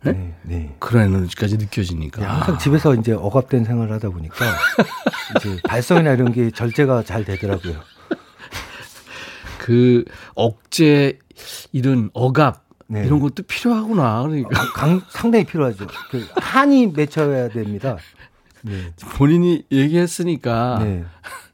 [0.03, 0.77] 네, 네.
[0.79, 2.21] 그런 에너지까지 느껴지니까.
[2.21, 4.37] 네, 항상 집에서 이제 억압된 생활을 하다 보니까
[5.37, 7.81] 이제 발성이나 이런 게 절제가 잘 되더라고요.
[9.61, 11.19] 그 억제
[11.73, 13.07] 이런 억압 네.
[13.07, 14.23] 이런 것도 필요하구나.
[14.23, 15.87] 그러니까 강, 상당히 필요하죠.
[16.11, 17.97] 그 한이 맺혀야 됩니다.
[18.61, 18.93] 네.
[19.17, 21.05] 본인이 얘기했으니까 네.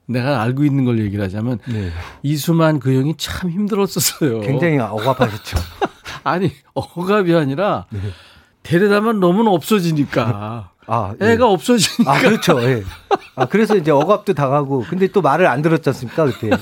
[0.07, 1.91] 내가 알고 있는 걸 얘기를 하자면 네.
[2.23, 4.41] 이수만 그 형이 참 힘들었었어요.
[4.41, 5.59] 굉장히 억압하셨죠.
[6.25, 8.01] 아니 억압이 아니라 네.
[8.63, 11.33] 데려다만 너무 없어지니까 아, 예.
[11.33, 12.63] 애가 없어지니까 아, 그렇죠.
[12.63, 12.83] 예.
[13.35, 16.49] 아, 그래서 이제 억압도 당하고, 근데 또 말을 안 들었지 않습니까, 그때.
[16.51, 16.59] 예.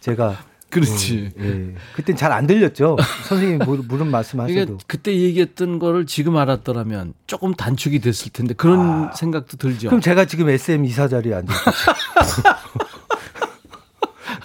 [0.00, 0.36] 제가.
[0.72, 1.30] 그렇지.
[1.38, 1.44] 예.
[1.46, 1.74] 예.
[1.94, 2.96] 그땐 잘 안 들렸죠.
[3.28, 4.54] 선생님이 뭐- 무슨 말씀 하셔도.
[4.54, 9.88] 그러니까 그때 얘기했던 거를 지금 알았더라면 조금 단축이 됐을 텐데 그런 생각도 들죠.
[9.88, 9.90] 아.
[9.90, 12.42] 그럼 제가 지금 SM 이사 자리에 앉아 있죠.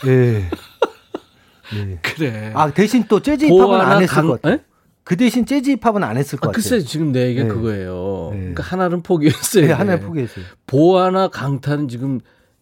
[0.07, 0.49] 예.
[1.75, 1.99] 예.
[2.01, 2.51] 그래.
[2.55, 4.53] 아, 대신 또 재즈 힙합은 안 했을 것 같아요.
[4.55, 4.59] 에?
[5.03, 6.61] 그 대신 재즈 힙합은 안 했을 것 아, 같아요.
[6.69, 7.49] 글쎄 지금 내 얘기가 네.
[7.49, 8.29] 그거예요.
[8.33, 8.37] 네.
[8.39, 9.65] 그러니까 하나는 포기했어요.
[9.67, 10.43] 네, 하나 포기했어요.
[10.65, 12.19] 보아나 강타는 지금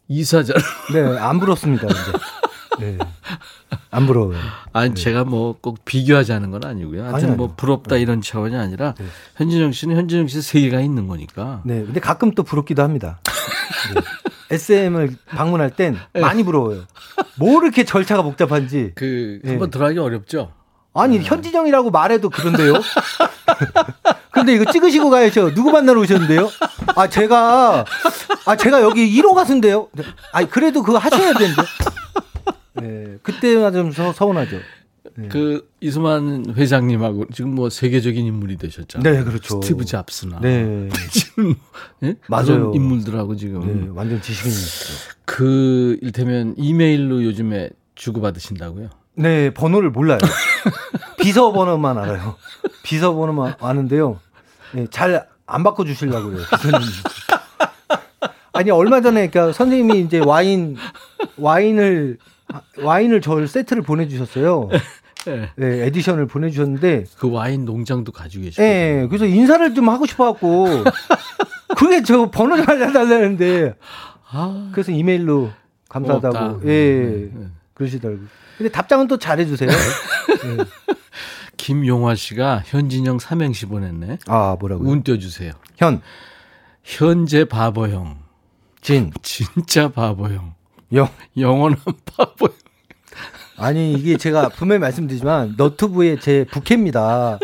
[0.07, 0.55] 이사장.
[0.93, 1.87] 네, 안 부럽습니다.
[2.79, 2.97] 네.
[3.91, 4.37] 안 부러워요.
[4.73, 7.03] 아니 제가 뭐 꼭 비교하자는 건 아니고요.
[7.03, 7.35] 하여튼 아니, 네.
[7.35, 7.53] 뭐.
[7.55, 8.93] 부럽다 이런 차원이 아니라
[9.37, 11.61] 현진영 씨는 현진영 씨 세계가 있는 거니까.
[11.65, 13.19] 네, 근데 가끔 또 부럽기도 합니다.
[13.93, 14.01] 네.
[14.55, 16.83] SM을 방문할 땐 많이 부러워요.
[17.37, 18.91] 뭐 이렇게 절차가 복잡한지.
[18.95, 19.51] 그 네.
[19.51, 20.51] 한번 들어가기 어렵죠.
[20.93, 22.73] 아니, 현진영이라고 말해도 그런데요?
[24.31, 25.53] 근데 이거 찍으시고 가야죠.
[25.53, 26.49] 누구 만나러 오셨는데요?
[26.95, 27.83] 아, 제가,
[28.45, 29.89] 아, 제가 여기 1호 가수인데요?
[29.93, 30.03] 네.
[30.31, 31.61] 아니, 그래도 그거 하셔야 되는데.
[32.81, 34.59] 네, 그때가 좀 서, 서운하죠.
[35.17, 35.27] 네.
[35.29, 39.13] 그 이수만 회장님하고 지금 뭐 세계적인 인물이 되셨잖아요.
[39.13, 39.61] 네, 그렇죠.
[39.61, 40.39] 스티브 잡스나.
[40.41, 40.89] 네.
[41.11, 41.55] 지금
[42.03, 42.15] 예?
[42.27, 42.71] 맞아요.
[42.73, 45.15] 인물들하고 지금 네, 완전 지식인이시죠.
[45.25, 48.89] 그 일테면 이메일로 요즘에 주고 받으신다고요?
[49.15, 50.19] 네, 번호를 몰라요.
[51.21, 52.35] 비서 번호만 알아요.
[52.83, 54.19] 비서 번호만 아는데요.
[54.73, 56.45] 네, 잘 안 바꿔 주시려고 그래요.
[56.61, 56.87] 비서님.
[58.51, 60.77] 아니, 얼마 전에, 그러니까 선생님이 이제 와인,
[61.37, 62.17] 와인을,
[62.77, 64.69] 와인을 저 세트를 보내주셨어요.
[65.25, 65.49] 네.
[65.55, 68.63] 네, edition을 보내주셨는데, 그 와인 농장도 가지고 계시고.
[68.63, 70.67] 예, 그래서 인사를 좀 하고 싶어갖고,
[71.77, 73.73] 그게 저 번호 좀 알려달라는데,
[74.29, 75.51] 아, 그래서 이메일로
[75.89, 76.67] 감사하다고, 고맙다.
[76.67, 77.47] 예, 네.
[77.73, 78.27] 그러시더라고 요.
[78.57, 79.69] 근데 답장은 또 잘해주세요.
[79.69, 80.57] 예.
[81.57, 84.19] 김용화 씨가 현진영 삼행시 보냈네.
[84.27, 84.89] 아, 뭐라고요?
[84.89, 85.51] 운 띄워주세요.
[85.77, 86.01] 현,
[86.83, 88.19] 현재 바보형.
[88.81, 90.54] 진, 진짜 바보형.
[90.93, 91.09] 영.
[91.37, 92.53] 영원한 바보형.
[93.57, 97.39] 아니, 이게 제가 분명히 말씀드리지만, 너튜브의 제 부캐입니다.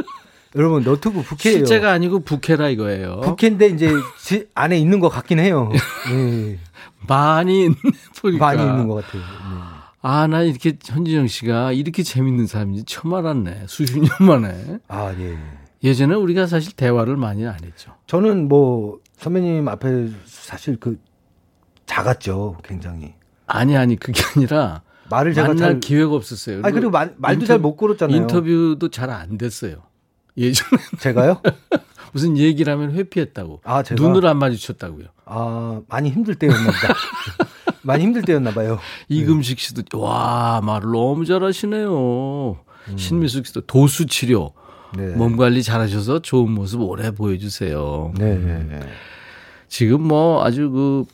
[0.57, 1.59] 여러분, 너튜브 부캐예요.
[1.59, 3.21] 실제가 아니고 부캐라 이거예요.
[3.21, 3.89] 부캐인데, 이제,
[4.19, 5.71] 지- 안에 있는 것 같긴 해요.
[6.11, 6.59] 예.
[7.07, 7.69] 많이
[8.21, 8.45] 보니까.
[8.45, 9.21] 많이 있는 것 같아요.
[10.01, 13.65] 아, 나 이렇게 현진영 씨가 이렇게 재밌는 사람인지 처음 알았네.
[13.67, 14.79] 수십 년 만에.
[14.87, 15.37] 아, 예.
[15.83, 17.93] 예전에 우리가 사실 대화를 많이 안 했죠.
[18.07, 20.99] 저는 뭐 선배님 앞에 사실 그
[21.85, 23.13] 작았죠, 굉장히.
[23.57, 26.61] 아니 아니 그게 아니라 말을 제가 만날 잘 기회가 없었어요.
[26.63, 28.15] 아니, 그리고 말- 말도 잘 못 걸었잖아요.
[28.17, 29.77] 인터뷰도 잘 안 됐어요.
[30.37, 31.41] 예전에 제가요?
[32.13, 33.61] 무슨 얘기를 하면 회피했다고.
[33.63, 34.01] 아, 제가?
[34.01, 35.05] 눈을 안 마주쳤다고요.
[35.25, 36.93] 아, 많이 힘들 때였나 보다.
[37.83, 38.79] 많이 힘들 때였나 봐요.
[39.09, 42.59] 이금식 씨도 와 말을 너무 잘하시네요.
[42.95, 44.53] 신미숙 씨도 도수 치료
[44.97, 44.97] 음.
[44.97, 45.15] 네.
[45.15, 48.13] 몸 관리 잘하셔서 좋은 모습 오래 보여주세요.
[48.17, 48.79] 네, 네, 네.
[49.67, 51.05] 지금 뭐 아주 그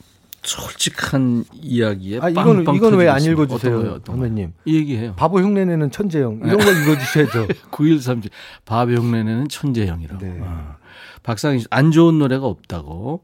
[0.47, 3.21] 솔직한 이야기에 아, 이거는 이거는 왜 안.
[3.21, 3.99] 읽어주세요?
[4.05, 4.53] 선배님?
[4.65, 5.13] 이 얘기해요.
[5.15, 7.47] 바보 흉내내는 천재형 이런 걸 읽어주셔야죠.
[7.71, 8.31] 9137
[8.65, 10.25] 바비 흉내내는 천재형이라고.
[10.25, 10.37] 네.
[10.41, 10.75] 어.
[11.23, 13.23] 박상희 씨, 안 좋은 노래가 없다고.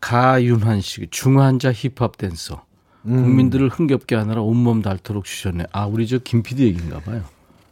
[0.00, 2.64] 가윤환 씨, 중환자 힙합 댄서.
[3.06, 3.16] 음.
[3.24, 5.64] 국민들을 흥겹게 하느라 온몸 닳도록 주셨네.
[5.72, 7.22] 아, 우리 저 김PD 얘기인가 봐요.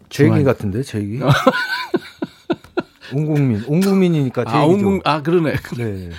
[0.09, 1.21] 제 얘기 중환- 같은데 제 얘기.
[3.13, 4.87] 온 국민, 온 국민이니까 제 아, 얘기죠.
[4.89, 5.53] 온 국, 아, 그러네.
[5.77, 6.11] 네,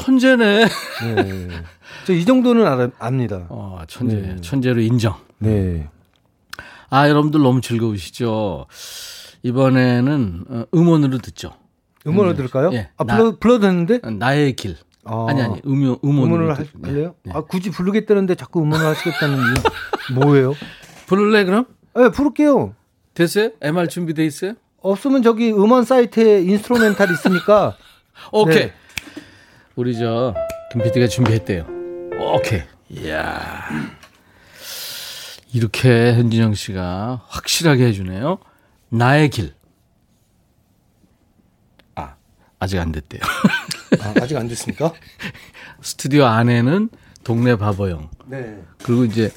[0.00, 0.66] 천재네.
[1.14, 1.48] 네.
[2.06, 3.46] 저 이 정도는 알아, 압니다.
[3.48, 4.36] 어, 천재, 네.
[4.42, 5.14] 천재로 인정.
[5.38, 5.88] 네.
[6.90, 8.66] 아, 여러분들 너무 즐거우시죠?
[9.42, 11.52] 이번에는 어, 음원으로 듣죠.
[12.06, 12.70] 음원을 들을까요?
[12.74, 14.00] 예, 아, 나- 불러, 불러도 되는데?
[14.04, 14.76] 나의 길.
[15.04, 15.26] 아.
[15.28, 16.44] 아니, 아니, 음원, 음원으로.
[16.44, 17.14] 음원을 듣- 네, 할래요?
[17.24, 17.32] 네.
[17.34, 20.54] 아, 굳이 부르겠다는데 자꾸 음원을 하시겠다는 이유 뭐예요?
[21.06, 21.66] 부를래, 그럼?
[21.94, 22.74] 네, 부를게요.
[23.14, 23.50] 됐어요?
[23.62, 24.52] MR 준비돼 있어요?
[24.82, 27.76] 없으면 저기 음원 사이트에 instrumental 있으니까.
[28.30, 28.56] 오케이.
[28.66, 28.72] 네.
[29.76, 30.34] 우리 저
[30.72, 31.66] 김PD가 준비했대요.
[32.18, 32.62] 오케이.
[32.88, 33.62] 이야.
[35.52, 38.38] 이렇게 현진영 씨가 확실하게 해주네요.
[38.88, 39.54] 나의 길.
[41.94, 42.14] 아,
[42.58, 43.20] 아직 안 됐대요.
[44.00, 44.92] 아, 아직 안 됐습니까?
[45.82, 46.88] 스튜디오 안에는
[47.22, 48.08] 동네 바보형.
[48.26, 48.62] 네.
[48.82, 49.30] 그리고 이제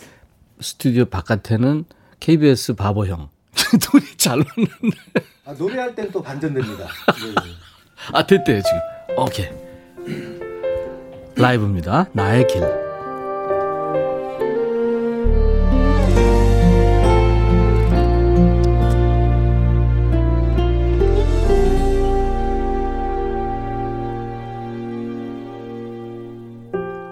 [0.62, 1.84] 스튜디오 바깥에는
[2.22, 3.30] KBS 바보형.
[3.82, 4.98] 둘이 잘 맞는데.
[5.46, 6.86] 아, 노래할 땐 또 반전됩니다.
[6.86, 7.52] 네.
[8.14, 8.80] 아, 됐대요, 지금.
[9.18, 9.69] 오케이.
[11.36, 12.08] 라이브입니다.
[12.14, 12.62] 나의 길.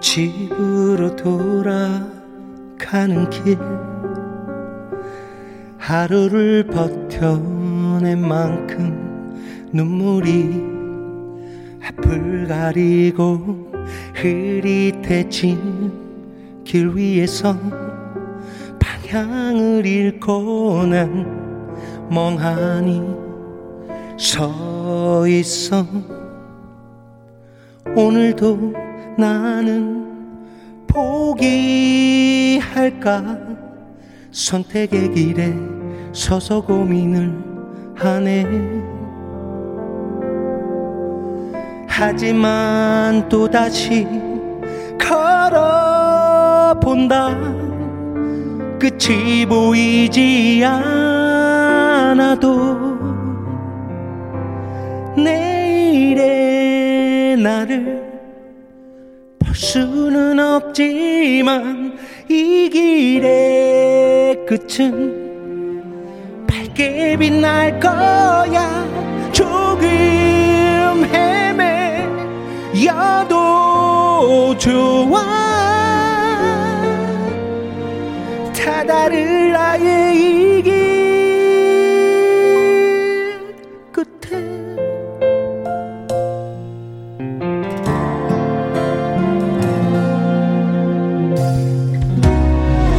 [0.00, 2.08] 집으로 돌아가는
[3.30, 3.58] 길
[5.76, 9.38] 하루를 버텨낸 만큼
[9.72, 10.77] 눈물이
[11.88, 13.72] 앞을 가리고
[14.14, 15.92] 흐릿해진
[16.64, 17.56] 길 위에서
[18.78, 23.02] 방향을 잃고 난 멍하니
[24.18, 25.86] 서 있어.
[27.96, 28.74] 오늘도
[29.16, 30.06] 나는
[30.86, 32.48] 포기할까?
[34.30, 35.54] 선택의 길에
[36.12, 37.32] 서서 고민을
[37.94, 38.97] 하네
[42.00, 44.06] 하지만 또다시
[45.00, 46.36] 걸어본다.
[48.78, 52.78] 끝이 보이지 않아도
[55.16, 58.00] 내일의 나를
[59.40, 68.86] 볼 수는 없지만 이 길의 끝은 밝게 빛날 거야.
[69.32, 69.88] 조금
[71.12, 71.67] 헤매
[72.84, 75.22] 여도 좋아
[78.54, 80.16] 다다를 나의
[80.60, 80.68] 이길
[83.90, 84.38] 끝에.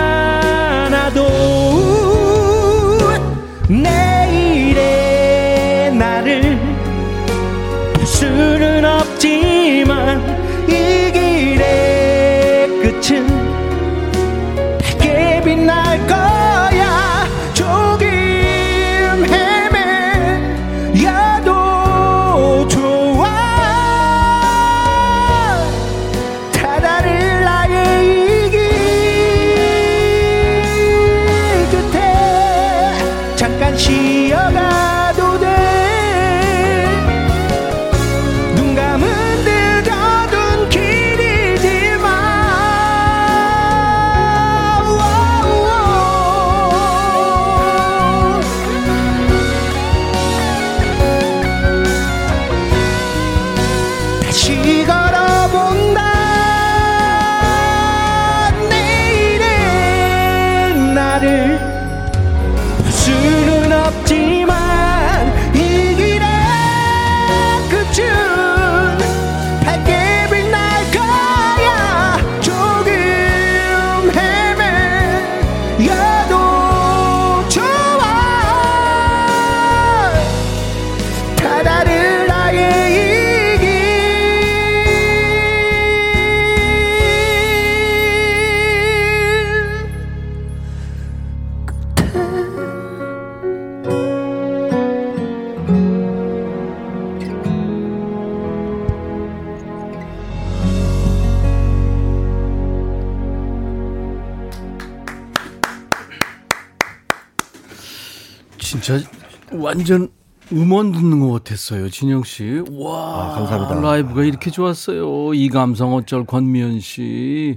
[109.76, 110.08] 완전
[110.52, 112.62] 음원 듣는 것 같았어요, 진영 씨.
[112.70, 113.78] 와, 아, 감사합니다.
[113.78, 115.34] 라이브가 이렇게 좋았어요.
[115.34, 117.56] 이 감성 어쩔 권미연 씨,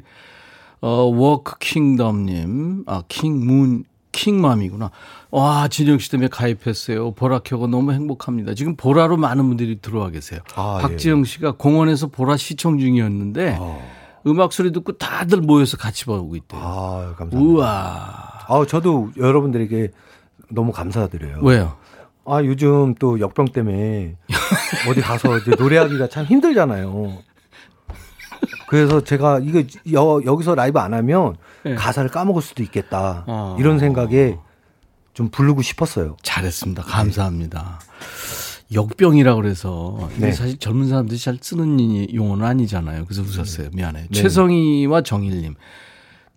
[0.82, 4.92] 어, 워크 킹덤님, 아, 킹문, 킹맘이구나.
[5.32, 7.12] 와, 진영 씨 때문에 가입했어요.
[7.12, 8.54] 보라 켜고 너무 행복합니다.
[8.54, 10.42] 지금 보라로 많은 분들이 들어와 계세요.
[10.56, 13.58] 아, 박지영 씨가 공원에서 보라 시청 중이었는데,
[14.28, 16.60] 음악 소리 듣고 다들 모여서 같이 보고 있대요.
[16.62, 17.40] 아, 감사합니다.
[17.40, 18.46] 우와.
[18.48, 19.92] 아, 저도 여러분들에게
[20.50, 21.40] 너무 감사드려요.
[21.44, 21.78] 왜요?
[22.26, 24.16] 아, 요즘 또 역병 때문에
[24.90, 27.18] 어디 가서 이제 노래하기가 참 힘들잖아요.
[28.70, 29.64] 그래서 제가 이거
[29.94, 31.74] 여, 여기서 라이브 안 하면 네.
[31.76, 33.24] 가사를 까먹을 수도 있겠다.
[33.28, 33.58] 어.
[33.60, 34.38] 이런 생각에
[35.14, 36.18] 좀 부르고 싶었어요.
[36.22, 36.84] 잘했습니다.
[36.84, 37.80] 감사합니다.
[38.72, 40.32] 역병이라고 그래서 이게 네.
[40.32, 43.06] 사실 젊은 사람들이 잘 쓰는 이- 용어는 아니잖아요.
[43.06, 43.70] 그래서 웃었어요.
[43.74, 44.06] 미안해요.
[44.14, 45.56] 최성희와 정일님.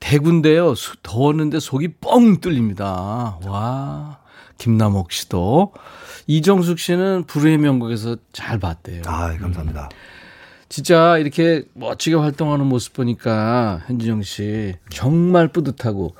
[0.00, 0.74] 대구인데요.
[0.74, 3.38] 수- 더웠는데 속이 뻥 뚫립니다.
[3.44, 4.21] 와.
[4.58, 5.72] 김남옥 씨도.
[6.26, 9.02] 이정숙 씨는 불후의 명곡에서 잘 봤대요.
[9.06, 9.88] 아, 감사합니다.
[10.68, 16.14] 진짜 이렇게 멋지게 활동하는 모습 보니까 현진영 씨 정말 뿌듯하고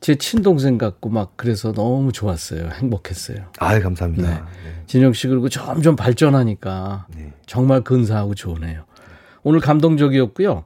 [0.00, 2.70] 제 친동생 같고 막 그래서 너무 좋았어요.
[2.70, 3.44] 행복했어요.
[3.58, 4.30] 아, 감사합니다.
[4.30, 4.40] 네.
[4.86, 7.34] 진영 씨 그리고 점점 발전하니까 네.
[7.44, 8.84] 정말 근사하고 좋으네요.
[9.42, 10.64] 오늘 감동적이었고요.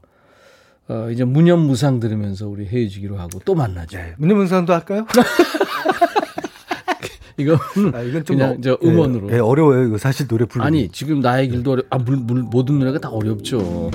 [0.86, 3.98] 어, 이제 무념무상 들으면서 우리 헤어지기로 하고 또 만나죠.
[4.18, 5.06] 문예문상도 할까요?
[7.36, 7.54] 이거
[7.92, 9.26] 아, 이건 좀 그냥 어- 저 네, 음원으로.
[9.28, 9.84] 네, 어려워요.
[9.86, 10.66] 이거 사실 노래 부르기.
[10.66, 11.82] 아니 지금 나의 길도 어려.
[11.90, 13.90] 아 물, 물, 모든 노래가 다 어렵죠.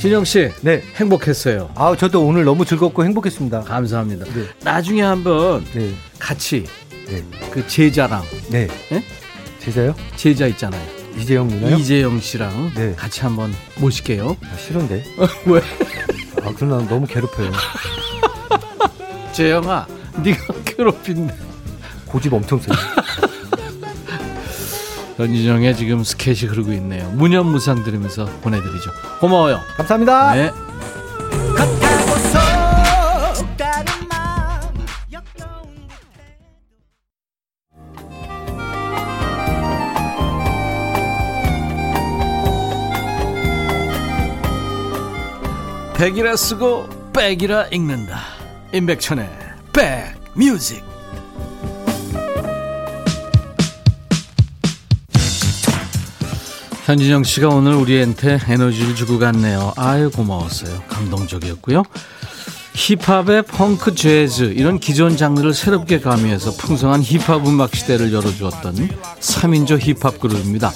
[0.00, 0.82] 진영 씨 네.
[0.96, 1.70] 행복했어요.
[1.74, 3.60] 아, 저도 오늘 너무 즐겁고 행복했습니다.
[3.62, 4.24] 감사합니다.
[4.26, 4.44] 네.
[4.64, 5.92] 나중에 한번 네.
[6.18, 6.64] 같이
[7.06, 7.22] 네.
[7.50, 8.66] 그 제자랑 네.
[8.90, 9.04] 네?
[9.58, 9.94] 제자요?
[10.16, 10.80] 제자 있잖아요.
[11.18, 11.76] 이재영 누나요?
[11.76, 12.94] 이재영 씨랑 네.
[12.94, 14.36] 같이 한번 모실게요.
[14.42, 15.04] 아, 싫은데.
[15.46, 15.60] 왜?
[16.44, 17.50] 아, 그럼 난 너무 괴롭혀요.
[19.32, 19.86] 재영아,
[20.22, 21.34] 네가 괴롭힌데.
[22.10, 22.76] 고집 엄청 세요.
[25.16, 27.10] 전진영의 지금 스케치 흐르고 있네요.
[27.10, 28.90] 무념무상 들으면서 보내드리죠.
[29.20, 29.60] 고마워요.
[29.76, 30.34] 감사합니다.
[30.34, 30.50] 네.
[46.00, 48.20] 백이라 쓰고 백이라 읽는다.
[48.72, 49.28] 임백천의
[49.74, 50.89] 백뮤직.
[56.90, 59.72] 현진영 씨가 오늘 우리한테 에너지를 주고 갔네요.
[59.76, 60.82] 아유 고마웠어요.
[60.88, 61.84] 감동적이었고요.
[62.74, 68.74] 힙합의 펑크, 재즈 이런 기존 장르를 새롭게 가미해서 풍성한 힙합 음악 시대를 열어주었던
[69.20, 70.72] 3인조 힙합 그룹입니다.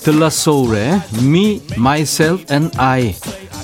[0.00, 3.14] 들라 소울의 Me, Myself and I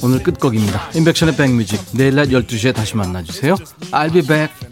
[0.02, 0.92] 오늘 끝곡입니다.
[0.94, 3.56] 인백션의 백뮤직 내일 낮 12시에 다시 만나주세요.
[3.92, 4.69] I'll be back.